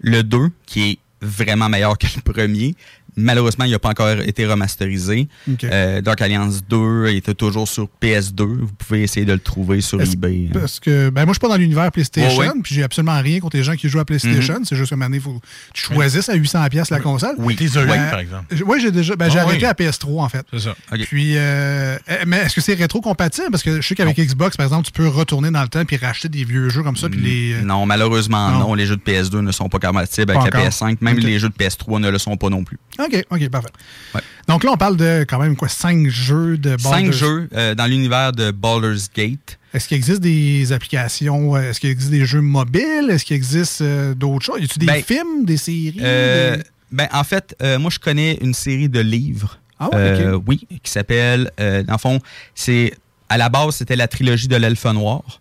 Le 0.00 0.22
2, 0.22 0.38
qui 0.66 0.82
est 0.92 0.98
vraiment 1.20 1.68
meilleur 1.68 1.98
que 1.98 2.06
le 2.14 2.22
premier, 2.22 2.74
malheureusement, 3.16 3.64
il 3.64 3.70
n'a 3.72 3.78
pas 3.78 3.90
encore 3.90 4.08
été 4.20 4.46
remasterisé. 4.46 5.28
OK. 5.50 5.64
Euh, 5.64 6.00
Dark 6.00 6.20
Alliance 6.22 6.60
2 6.68 7.08
il 7.10 7.16
était 7.16 7.34
toujours 7.34 7.68
sur 7.68 7.88
PS2. 8.02 8.42
Vous 8.44 8.66
pouvez 8.78 9.02
essayer 9.02 9.26
de 9.26 9.32
le 9.32 9.38
trouver 9.38 9.80
sur 9.80 10.00
eBay. 10.00 10.46
hein. 10.48 10.58
Parce 10.60 10.80
que 10.80 11.10
ben 11.10 11.24
moi, 11.24 11.32
je 11.32 11.38
suis 11.38 11.40
pas 11.40 11.48
dans 11.48 11.56
l'univers 11.56 11.90
PlayStation, 11.92 12.38
Ouais, 12.40 12.48
ouais. 12.48 12.54
puis 12.62 12.74
j'ai 12.74 12.82
absolument 12.82 13.20
rien 13.20 13.40
contre 13.40 13.56
les 13.56 13.62
gens 13.64 13.74
qui 13.76 13.88
jouent 13.88 14.00
à 14.00 14.04
PlayStation. 14.04 14.60
C'est 14.64 14.76
juste 14.76 14.90
que 14.90 14.94
maintenant, 14.96 15.16
il 15.16 15.20
faut 15.22 15.34
que 15.34 15.46
tu 15.74 15.82
choisisses 15.84 16.28
à 16.28 16.34
800 16.34 16.66
pièces 16.70 16.90
la 16.90 17.00
console. 17.00 17.34
Oui. 17.38 17.56
T'es 17.56 17.76
un 17.76 17.88
Euh, 17.88 18.10
par 18.10 18.18
exemple. 18.20 18.54
Oui, 18.66 18.78
j'ai 18.80 18.90
déjà 18.90 19.16
ben, 19.16 19.28
j'ai 19.30 19.38
Ah, 19.38 19.42
arrêté 19.42 19.64
oui. 19.64 19.70
à 19.70 19.72
PS3 19.74 20.20
en 20.22 20.28
fait. 20.28 20.44
C'est 20.52 20.60
ça. 20.60 20.74
Puis, 21.08 21.32
euh, 21.36 21.96
eh, 22.08 22.24
mais 22.26 22.38
est-ce 22.38 22.54
que 22.54 22.60
c'est 22.60 22.74
rétro-compatible? 22.74 23.48
Parce 23.50 23.62
que 23.62 23.80
je 23.80 23.86
sais 23.86 23.94
qu'avec 23.94 24.16
Xbox, 24.18 24.56
par 24.56 24.64
exemple, 24.66 24.86
tu 24.86 24.92
peux 24.92 25.08
retourner 25.08 25.50
dans 25.50 25.62
le 25.62 25.68
temps 25.68 25.84
puis 25.84 25.96
racheter 25.96 26.28
des 26.28 26.44
vieux 26.44 26.68
jeux 26.68 26.82
comme 26.82 26.96
ça. 26.96 27.08
Puis 27.08 27.20
les, 27.20 27.52
euh, 27.54 27.62
Non, 27.62 27.86
malheureusement, 27.86 28.50
Non. 28.50 28.58
non. 28.60 28.74
Les 28.74 28.86
jeux 28.86 28.96
de 28.96 29.02
PS2 29.02 29.40
ne 29.40 29.52
sont 29.52 29.68
pas 29.68 29.78
compatibles 29.78 30.30
avec 30.32 30.50
Pas 30.50 30.58
la 30.58 30.64
encore. 30.64 30.70
PS5. 30.72 30.98
Même 31.00 31.18
les 31.18 31.38
jeux 31.38 31.48
de 31.48 31.54
PS3 31.54 32.00
ne 32.00 32.10
le 32.10 32.18
sont 32.18 32.36
pas 32.36 32.48
non 32.48 32.64
plus. 32.64 32.78
OK, 33.06 33.24
OK, 33.30 33.48
parfait. 33.48 33.68
Ouais. 34.14 34.20
Donc 34.48 34.64
là, 34.64 34.70
on 34.72 34.76
parle 34.76 34.96
de 34.96 35.24
quand 35.28 35.38
même 35.38 35.56
quoi, 35.56 35.68
cinq 35.68 36.08
jeux 36.08 36.56
de 36.56 36.76
Cinq 36.78 37.06
Baldur's- 37.06 37.12
jeux 37.12 37.48
euh, 37.54 37.74
dans 37.74 37.86
l'univers 37.86 38.32
de 38.32 38.50
Baldur's 38.50 39.10
Gate. 39.14 39.58
Est-ce 39.72 39.86
qu'il 39.88 39.96
existe 39.96 40.20
des 40.20 40.72
applications? 40.72 41.54
euh, 41.56 41.70
Est-ce 41.70 41.78
qu'il 41.80 41.90
existe 41.90 42.10
des 42.10 42.26
jeux 42.26 42.40
mobiles? 42.40 43.08
Est-ce 43.10 43.24
qu'il 43.24 43.36
existe 43.36 43.82
euh, 43.82 44.14
d'autres 44.14 44.44
choses? 44.44 44.60
Y 44.60 44.64
a-t-il 44.64 44.80
des 44.80 44.86
Ben, 44.86 45.02
films, 45.02 45.44
des 45.44 45.56
séries? 45.56 45.96
Euh, 46.02 46.56
des- 46.56 46.62
ben, 46.92 47.08
en 47.12 47.22
fait, 47.24 47.54
moi, 47.78 47.90
je 47.90 47.98
connais 48.00 48.38
une 48.40 48.54
série 48.54 48.88
de 48.88 49.00
livres. 49.00 49.58
Ah 49.78 49.88
ouais. 49.94 50.32
Oui, 50.46 50.66
qui 50.82 50.90
s'appelle. 50.90 51.50
dans 51.58 51.84
le 51.92 51.98
fond, 51.98 52.18
c'est. 52.54 52.92
À 53.28 53.38
la 53.38 53.48
base, 53.48 53.76
c'était 53.76 53.94
la 53.94 54.08
trilogie 54.08 54.48
de 54.48 54.56
l'Elfe 54.56 54.84
Noir. 54.86 55.40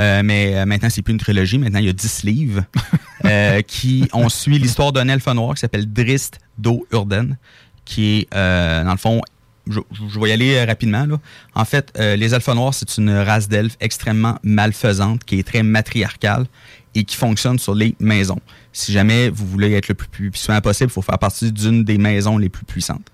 Euh, 0.00 0.22
mais 0.24 0.54
euh, 0.56 0.64
maintenant, 0.66 0.88
c'est 0.90 1.02
plus 1.02 1.12
une 1.12 1.18
trilogie. 1.18 1.58
Maintenant, 1.58 1.78
il 1.78 1.86
y 1.86 1.88
a 1.88 1.92
10 1.94 2.24
livres 2.24 2.62
euh, 3.24 3.60
qui 3.62 4.06
on 4.12 4.28
suit 4.28 4.58
l'histoire 4.58 4.92
d'un 4.92 5.08
elfe 5.08 5.26
noir 5.28 5.54
qui 5.54 5.60
s'appelle 5.60 5.90
Drist 5.90 6.38
Do 6.62 6.86
Urden, 6.92 7.36
qui 7.84 8.18
est, 8.18 8.34
euh, 8.34 8.84
dans 8.84 8.92
le 8.92 8.96
fond, 8.98 9.20
je, 9.68 9.80
vais 10.20 10.30
y 10.30 10.32
aller 10.32 10.54
euh, 10.56 10.64
rapidement. 10.64 11.06
En 11.54 11.64
fait, 11.64 11.92
euh, 11.98 12.16
les 12.16 12.34
elfes 12.34 12.48
noirs, 12.48 12.74
c'est 12.74 12.96
une 12.96 13.10
race 13.10 13.48
d'elfes 13.48 13.76
extrêmement 13.80 14.38
malfaisante, 14.42 15.24
qui 15.24 15.38
est 15.38 15.46
très 15.46 15.62
matriarcale 15.62 16.46
et 16.94 17.04
qui 17.04 17.16
fonctionne 17.16 17.58
sur 17.58 17.74
les 17.74 17.94
maisons. 18.00 18.40
Si 18.72 18.92
jamais 18.92 19.30
vous 19.30 19.46
voulez 19.46 19.72
être 19.72 19.88
le 19.88 19.94
plus 19.94 20.30
puissant 20.30 20.60
possible, 20.60 20.90
il 20.90 20.92
faut 20.92 21.02
faire 21.02 21.18
partie 21.18 21.52
d'une 21.52 21.84
des 21.84 21.98
maisons 21.98 22.38
les 22.38 22.48
plus 22.48 22.64
puissantes. 22.64 23.08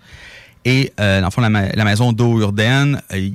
Et 0.65 0.93
dans 0.99 1.25
le 1.25 1.31
fond, 1.31 1.41
la, 1.41 1.51
ma- 1.51 1.71
la 1.71 1.85
maison 1.85 2.13
d'O-Urden 2.13 3.01
euh, 3.13 3.31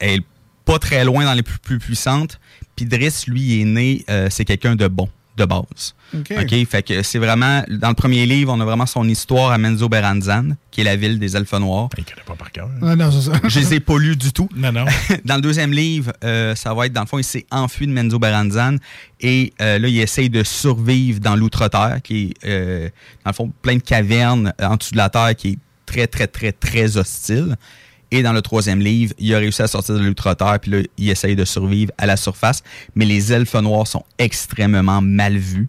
elle 0.00 0.10
est 0.10 0.24
pas 0.64 0.78
très 0.78 1.04
loin 1.04 1.24
dans 1.24 1.34
les 1.34 1.42
plus, 1.42 1.78
puissantes. 1.78 2.40
Puis 2.74 2.86
lui, 3.28 3.60
est 3.60 3.64
né, 3.64 4.04
c'est 4.30 4.44
quelqu'un 4.44 4.74
de 4.74 4.88
bon, 4.88 5.08
de 5.36 5.44
base. 5.44 5.94
OK. 6.14 6.32
OK? 6.38 6.66
Fait 6.66 6.82
que 6.82 7.02
c'est 7.02 7.18
vraiment, 7.18 7.62
dans 7.68 7.88
le 7.88 7.94
premier 7.94 8.26
livre, 8.26 8.52
on 8.52 8.60
a 8.60 8.64
vraiment 8.64 8.86
son 8.86 9.08
histoire 9.08 9.50
à 9.50 9.58
Menzoberranzan, 9.58 10.56
qui 10.70 10.80
est 10.80 10.84
la 10.84 10.96
ville 10.96 11.18
des 11.18 11.36
elfes 11.36 11.52
noirs. 11.54 11.88
Il 11.98 12.04
connaît 12.04 12.22
pas 12.24 12.34
par 12.34 12.52
cœur. 12.52 12.68
Ah, 12.82 12.94
non, 12.94 13.10
c'est 13.10 13.30
ça. 13.30 13.40
Je 13.48 13.60
les 13.60 13.74
ai 13.74 13.80
pas 13.80 13.98
lus 13.98 14.16
du 14.16 14.32
tout. 14.32 14.48
Non, 14.54 14.72
non. 14.72 14.84
Dans 15.24 15.36
le 15.36 15.40
deuxième 15.40 15.72
livre, 15.72 16.12
euh, 16.22 16.54
ça 16.54 16.72
va 16.74 16.86
être, 16.86 16.92
dans 16.92 17.02
le 17.02 17.06
fond, 17.06 17.18
il 17.18 17.24
s'est 17.24 17.46
enfui 17.50 17.86
de 17.86 17.92
Menzoberranzan 17.92 18.76
et 19.20 19.52
euh, 19.60 19.78
là, 19.78 19.88
il 19.88 19.98
essaye 20.00 20.28
de 20.30 20.42
survivre 20.42 21.20
dans 21.20 21.36
l'outre-terre, 21.36 22.00
qui 22.02 22.34
est, 22.42 22.46
euh, 22.46 22.88
dans 23.24 23.30
le 23.30 23.34
fond, 23.34 23.52
plein 23.62 23.76
de 23.76 23.82
cavernes 23.82 24.52
euh, 24.60 24.66
en 24.66 24.76
dessous 24.76 24.92
de 24.92 24.98
la 24.98 25.08
terre, 25.08 25.34
qui 25.34 25.48
est 25.48 25.58
très, 25.86 26.06
très, 26.06 26.26
très, 26.26 26.52
très 26.52 26.96
hostile. 26.96 27.56
Et 28.16 28.22
dans 28.22 28.32
le 28.32 28.42
troisième 28.42 28.78
livre, 28.78 29.12
il 29.18 29.34
a 29.34 29.38
réussi 29.38 29.60
à 29.60 29.66
sortir 29.66 29.96
de 29.96 30.00
l'outre-terre, 30.04 30.60
puis 30.60 30.70
là, 30.70 30.78
il 30.96 31.10
essaye 31.10 31.34
de 31.34 31.44
survivre 31.44 31.90
à 31.98 32.06
la 32.06 32.16
surface. 32.16 32.62
Mais 32.94 33.04
les 33.04 33.32
elfes 33.32 33.54
noirs 33.54 33.88
sont 33.88 34.04
extrêmement 34.18 35.00
mal 35.00 35.36
vus, 35.36 35.66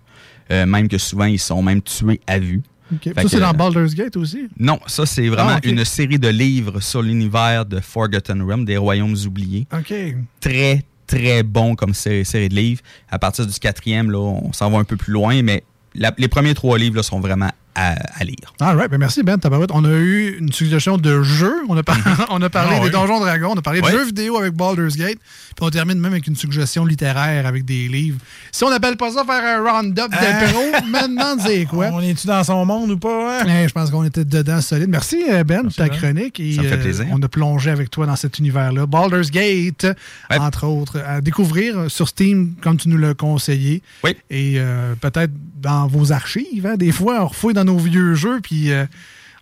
euh, 0.51 0.67
même 0.67 0.87
que 0.87 0.99
souvent, 0.99 1.25
ils 1.25 1.39
sont 1.39 1.63
même 1.63 1.81
tués 1.81 2.21
à 2.27 2.37
vue. 2.37 2.61
OK. 2.93 2.99
Fait 3.03 3.13
Ça, 3.15 3.23
que- 3.23 3.29
c'est 3.29 3.39
dans 3.39 3.51
Baldur's 3.53 3.95
Gate 3.95 4.15
aussi? 4.15 4.47
Non, 4.59 4.79
ça, 4.85 5.07
c'est 5.07 5.27
vraiment 5.27 5.55
Ah, 5.55 5.59
une 5.67 5.83
série 5.85 6.19
de 6.19 6.27
livres 6.27 6.81
sur 6.81 7.01
l'univers 7.01 7.65
de 7.65 7.79
Forgotten 7.79 8.43
Realm, 8.43 8.63
des 8.63 8.77
royaumes 8.77 9.15
oubliés 9.25 9.65
OK. 9.75 9.91
très, 10.39 10.83
très 11.07 11.41
bon 11.41 11.73
comme 11.73 11.95
sé- 11.95 12.23
série 12.25 12.49
de 12.49 12.53
livres. 12.55 12.81
À 13.09 13.17
partir 13.17 13.47
du 13.47 13.57
quatrième, 13.59 14.11
là, 14.11 14.19
on 14.19 14.53
s'en 14.53 14.69
va 14.69 14.77
un 14.77 14.83
peu 14.83 14.97
plus 14.97 15.13
loin, 15.13 15.41
mais 15.41 15.63
la- 15.95 16.13
les 16.19 16.27
premiers 16.27 16.53
trois 16.53 16.77
livres 16.77 16.97
là, 16.97 17.01
sont 17.03 17.19
vraiment 17.19 17.49
à, 17.75 17.95
à 18.19 18.23
lire. 18.23 18.53
All 18.59 18.77
right. 18.77 18.89
Ben 18.89 18.97
merci, 18.97 19.21
Ben. 19.23 19.37
Tabarouette. 19.37 19.71
On 19.73 19.83
a 19.85 19.89
eu 19.91 20.37
une 20.39 20.51
suggestion 20.51 20.97
de 20.97 21.21
jeu. 21.23 21.53
On 21.69 21.77
a, 21.77 21.83
par- 21.83 21.97
on 22.29 22.41
a 22.41 22.49
parlé 22.49 22.75
Ah, 22.75 22.79
des 22.79 22.85
oui. 22.85 22.91
Donjons 22.91 23.19
Dragons. 23.19 23.51
On 23.53 23.57
a 23.57 23.61
parlé 23.61 23.81
de 23.81 23.87
jeux 23.87 24.05
vidéo 24.05 24.37
avec 24.37 24.53
Baldur's 24.53 24.95
Gate. 24.95 25.17
Puis 25.19 25.61
on 25.65 25.69
termine 25.69 25.99
même 25.99 26.11
avec 26.13 26.27
une 26.27 26.35
suggestion 26.35 26.85
littéraire 26.85 27.45
avec 27.45 27.65
des 27.65 27.87
livres. 27.87 28.19
Si 28.51 28.63
on 28.63 28.69
n'appelle 28.69 28.97
pas 28.97 29.11
ça 29.11 29.23
faire 29.25 29.43
un 29.59 29.71
round-up 29.71 30.11
Ah. 30.11 30.81
maintenant, 30.89 31.35
c'est 31.39 31.65
quoi? 31.65 31.89
On 31.93 32.01
est-tu 32.01 32.27
dans 32.27 32.43
son 32.43 32.65
monde 32.65 32.91
ou 32.91 32.97
pas? 32.97 33.41
hein? 33.41 33.45
Eh, 33.47 33.67
je 33.67 33.73
pense 33.73 33.89
qu'on 33.91 34.03
était 34.03 34.25
dedans 34.25 34.61
solide. 34.61 34.89
Merci, 34.89 35.23
euh, 35.29 35.43
Ben, 35.43 35.63
de 35.63 35.69
ta 35.73 35.87
Ben. 35.87 35.97
chronique. 35.97 36.39
Et, 36.39 36.53
Ça 36.53 36.61
me 36.63 36.67
fait 36.67 36.75
euh, 36.75 36.81
plaisir. 36.81 37.05
on 37.11 37.21
a 37.21 37.27
plongé 37.27 37.71
avec 37.71 37.89
toi 37.91 38.05
dans 38.05 38.15
cet 38.15 38.39
univers-là. 38.39 38.85
Baldur's 38.85 39.31
Gate, 39.31 39.85
Ouais. 40.29 40.37
entre 40.37 40.65
autres, 40.67 40.99
à 41.05 41.21
découvrir 41.21 41.89
sur 41.89 42.07
Steam, 42.07 42.53
comme 42.61 42.77
tu 42.77 42.89
nous 42.89 42.97
l'as 42.97 43.13
conseillé. 43.13 43.81
Oui. 44.03 44.15
Et 44.29 44.53
euh, 44.57 44.95
peut-être 44.99 45.31
dans 45.61 45.87
vos 45.87 46.11
archives. 46.11 46.65
hein. 46.67 46.75
Des 46.77 46.91
fois, 46.91 47.23
on 47.23 47.27
refouille 47.27 47.53
dans 47.53 47.64
nos 47.65 47.77
vieux 47.77 48.15
jeux, 48.15 48.39
puis 48.41 48.71
euh, 48.71 48.85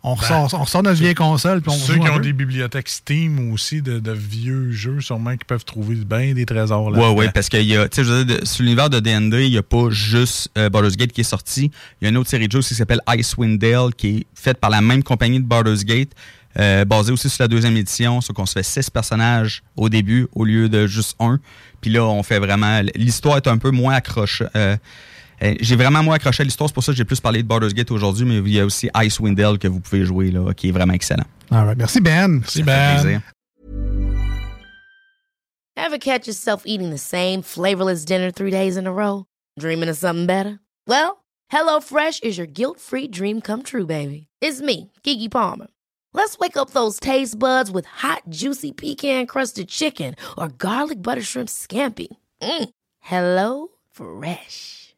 on, 0.03 0.15
ressort, 0.15 0.49
on 0.53 0.63
ressort 0.63 0.83
notre 0.83 0.99
vieille 0.99 1.15
console, 1.15 1.61
puis 1.61 1.71
on 1.71 1.77
Ceux 1.77 1.93
joue 1.93 1.99
qui 2.01 2.09
ont 2.09 2.19
des 2.19 2.33
bibliothèques 2.33 2.89
Steam 2.89 3.51
aussi 3.53 3.81
de, 3.81 3.99
de 3.99 4.11
vieux 4.11 4.71
jeux, 4.71 4.99
sûrement 4.99 5.31
qui 5.37 5.45
peuvent 5.45 5.63
trouver 5.63 5.95
bien 5.95 6.33
des 6.33 6.45
trésors 6.45 6.91
là. 6.91 6.99
Ouais, 6.99 7.13
ouais, 7.15 7.31
parce 7.31 7.47
qu'il 7.49 7.61
y 7.63 7.77
a, 7.77 7.87
tu 7.87 7.97
sais, 7.97 8.03
je 8.03 8.11
veux 8.11 8.25
dire, 8.25 8.39
de- 8.39 8.45
sur 8.45 8.63
l'univers 8.63 8.89
de 8.89 8.99
D&D, 8.99 9.45
il 9.45 9.51
n'y 9.51 9.57
a 9.57 9.63
pas 9.63 9.89
juste 9.91 10.49
euh, 10.57 10.69
Baldur's 10.69 10.97
Gate 10.97 11.11
qui 11.13 11.21
est 11.21 11.23
sorti. 11.25 11.71
Il 12.01 12.05
y 12.05 12.07
a 12.07 12.09
une 12.09 12.17
autre 12.17 12.29
série 12.29 12.47
de 12.47 12.51
jeux 12.51 12.59
aussi 12.59 12.69
qui 12.69 12.75
s'appelle 12.75 13.01
Icewind 13.07 13.57
Dale, 13.59 13.93
qui 13.95 14.07
est 14.17 14.25
faite 14.35 14.57
par 14.59 14.69
la 14.69 14.81
même 14.81 15.03
compagnie 15.03 15.39
de 15.39 15.45
Baldur's 15.45 15.85
Gate, 15.85 16.11
Euh, 16.59 16.85
basé 16.85 17.11
aussi 17.11 17.29
sur 17.31 17.41
la 17.43 17.47
deuxième 17.47 17.75
édition, 17.77 18.21
c'est 18.21 18.31
qu'on 18.31 18.45
se 18.45 18.53
fait 18.53 18.61
six 18.63 18.87
personnages 18.91 19.63
au 19.75 19.89
début 19.89 20.27
au 20.35 20.43
lieu 20.45 20.69
de 20.69 20.85
juste 20.85 21.15
un. 21.19 21.39
Puis 21.81 21.89
là, 21.89 22.03
on 22.05 22.21
fait 22.21 22.37
vraiment. 22.37 22.79
L'histoire 22.93 23.37
est 23.37 23.47
un 23.47 23.57
peu 23.57 23.71
moins 23.71 23.95
accrochée. 23.95 24.45
Euh, 24.55 24.77
euh, 25.43 25.55
j'ai 25.59 25.75
vraiment 25.75 26.03
moins 26.03 26.15
accroché 26.15 26.41
à 26.41 26.43
l'histoire, 26.43 26.69
c'est 26.69 26.73
pour 26.73 26.83
ça 26.83 26.91
que 26.91 26.97
j'ai 26.97 27.05
plus 27.05 27.19
parlé 27.19 27.43
de 27.43 27.47
Baldur's 27.47 27.73
Gate 27.73 27.91
aujourd'hui, 27.91 28.25
mais 28.25 28.37
il 28.37 28.53
y 28.53 28.59
a 28.59 28.65
aussi 28.65 28.89
Icewind 28.95 29.35
Dale 29.35 29.57
que 29.57 29.67
vous 29.67 29.79
pouvez 29.79 30.05
jouer, 30.05 30.31
là, 30.31 30.53
qui 30.53 30.69
est 30.69 30.71
vraiment 30.71 30.93
excellent. 30.93 31.25
All 31.51 31.65
right. 31.65 31.77
Merci 31.77 32.01
Ben. 32.01 32.39
Merci 32.39 32.63
Ben. 32.63 33.21
Ever 35.75 35.97
catch 35.97 36.27
yourself 36.27 36.63
eating 36.65 36.91
the 36.91 36.99
same 36.99 37.41
flavorless 37.41 38.05
dinner 38.05 38.31
three 38.31 38.51
days 38.51 38.77
in 38.77 38.87
a 38.87 38.91
row? 38.91 39.25
Dreaming 39.59 39.89
of 39.89 39.97
something 39.97 40.25
better? 40.25 40.59
Well, 40.87 41.23
HelloFresh 41.51 42.23
is 42.23 42.37
your 42.37 42.47
guilt-free 42.47 43.09
dream 43.09 43.41
come 43.41 43.63
true, 43.63 43.85
baby. 43.85 44.27
It's 44.39 44.61
me, 44.61 44.91
Kiki 45.03 45.29
Palmer. 45.29 45.67
Let's 46.13 46.37
wake 46.37 46.57
up 46.57 46.69
those 46.71 46.99
taste 46.99 47.37
buds 47.37 47.71
with 47.71 47.85
hot, 47.85 48.21
juicy 48.29 48.71
pecan-crusted 48.71 49.67
chicken 49.67 50.15
or 50.37 50.47
garlic 50.47 51.01
butter 51.01 51.23
shrimp 51.23 51.49
scampi. 51.49 52.07
Mm. 52.41 52.69
Hello 52.99 53.69
Fresh. 53.91 54.82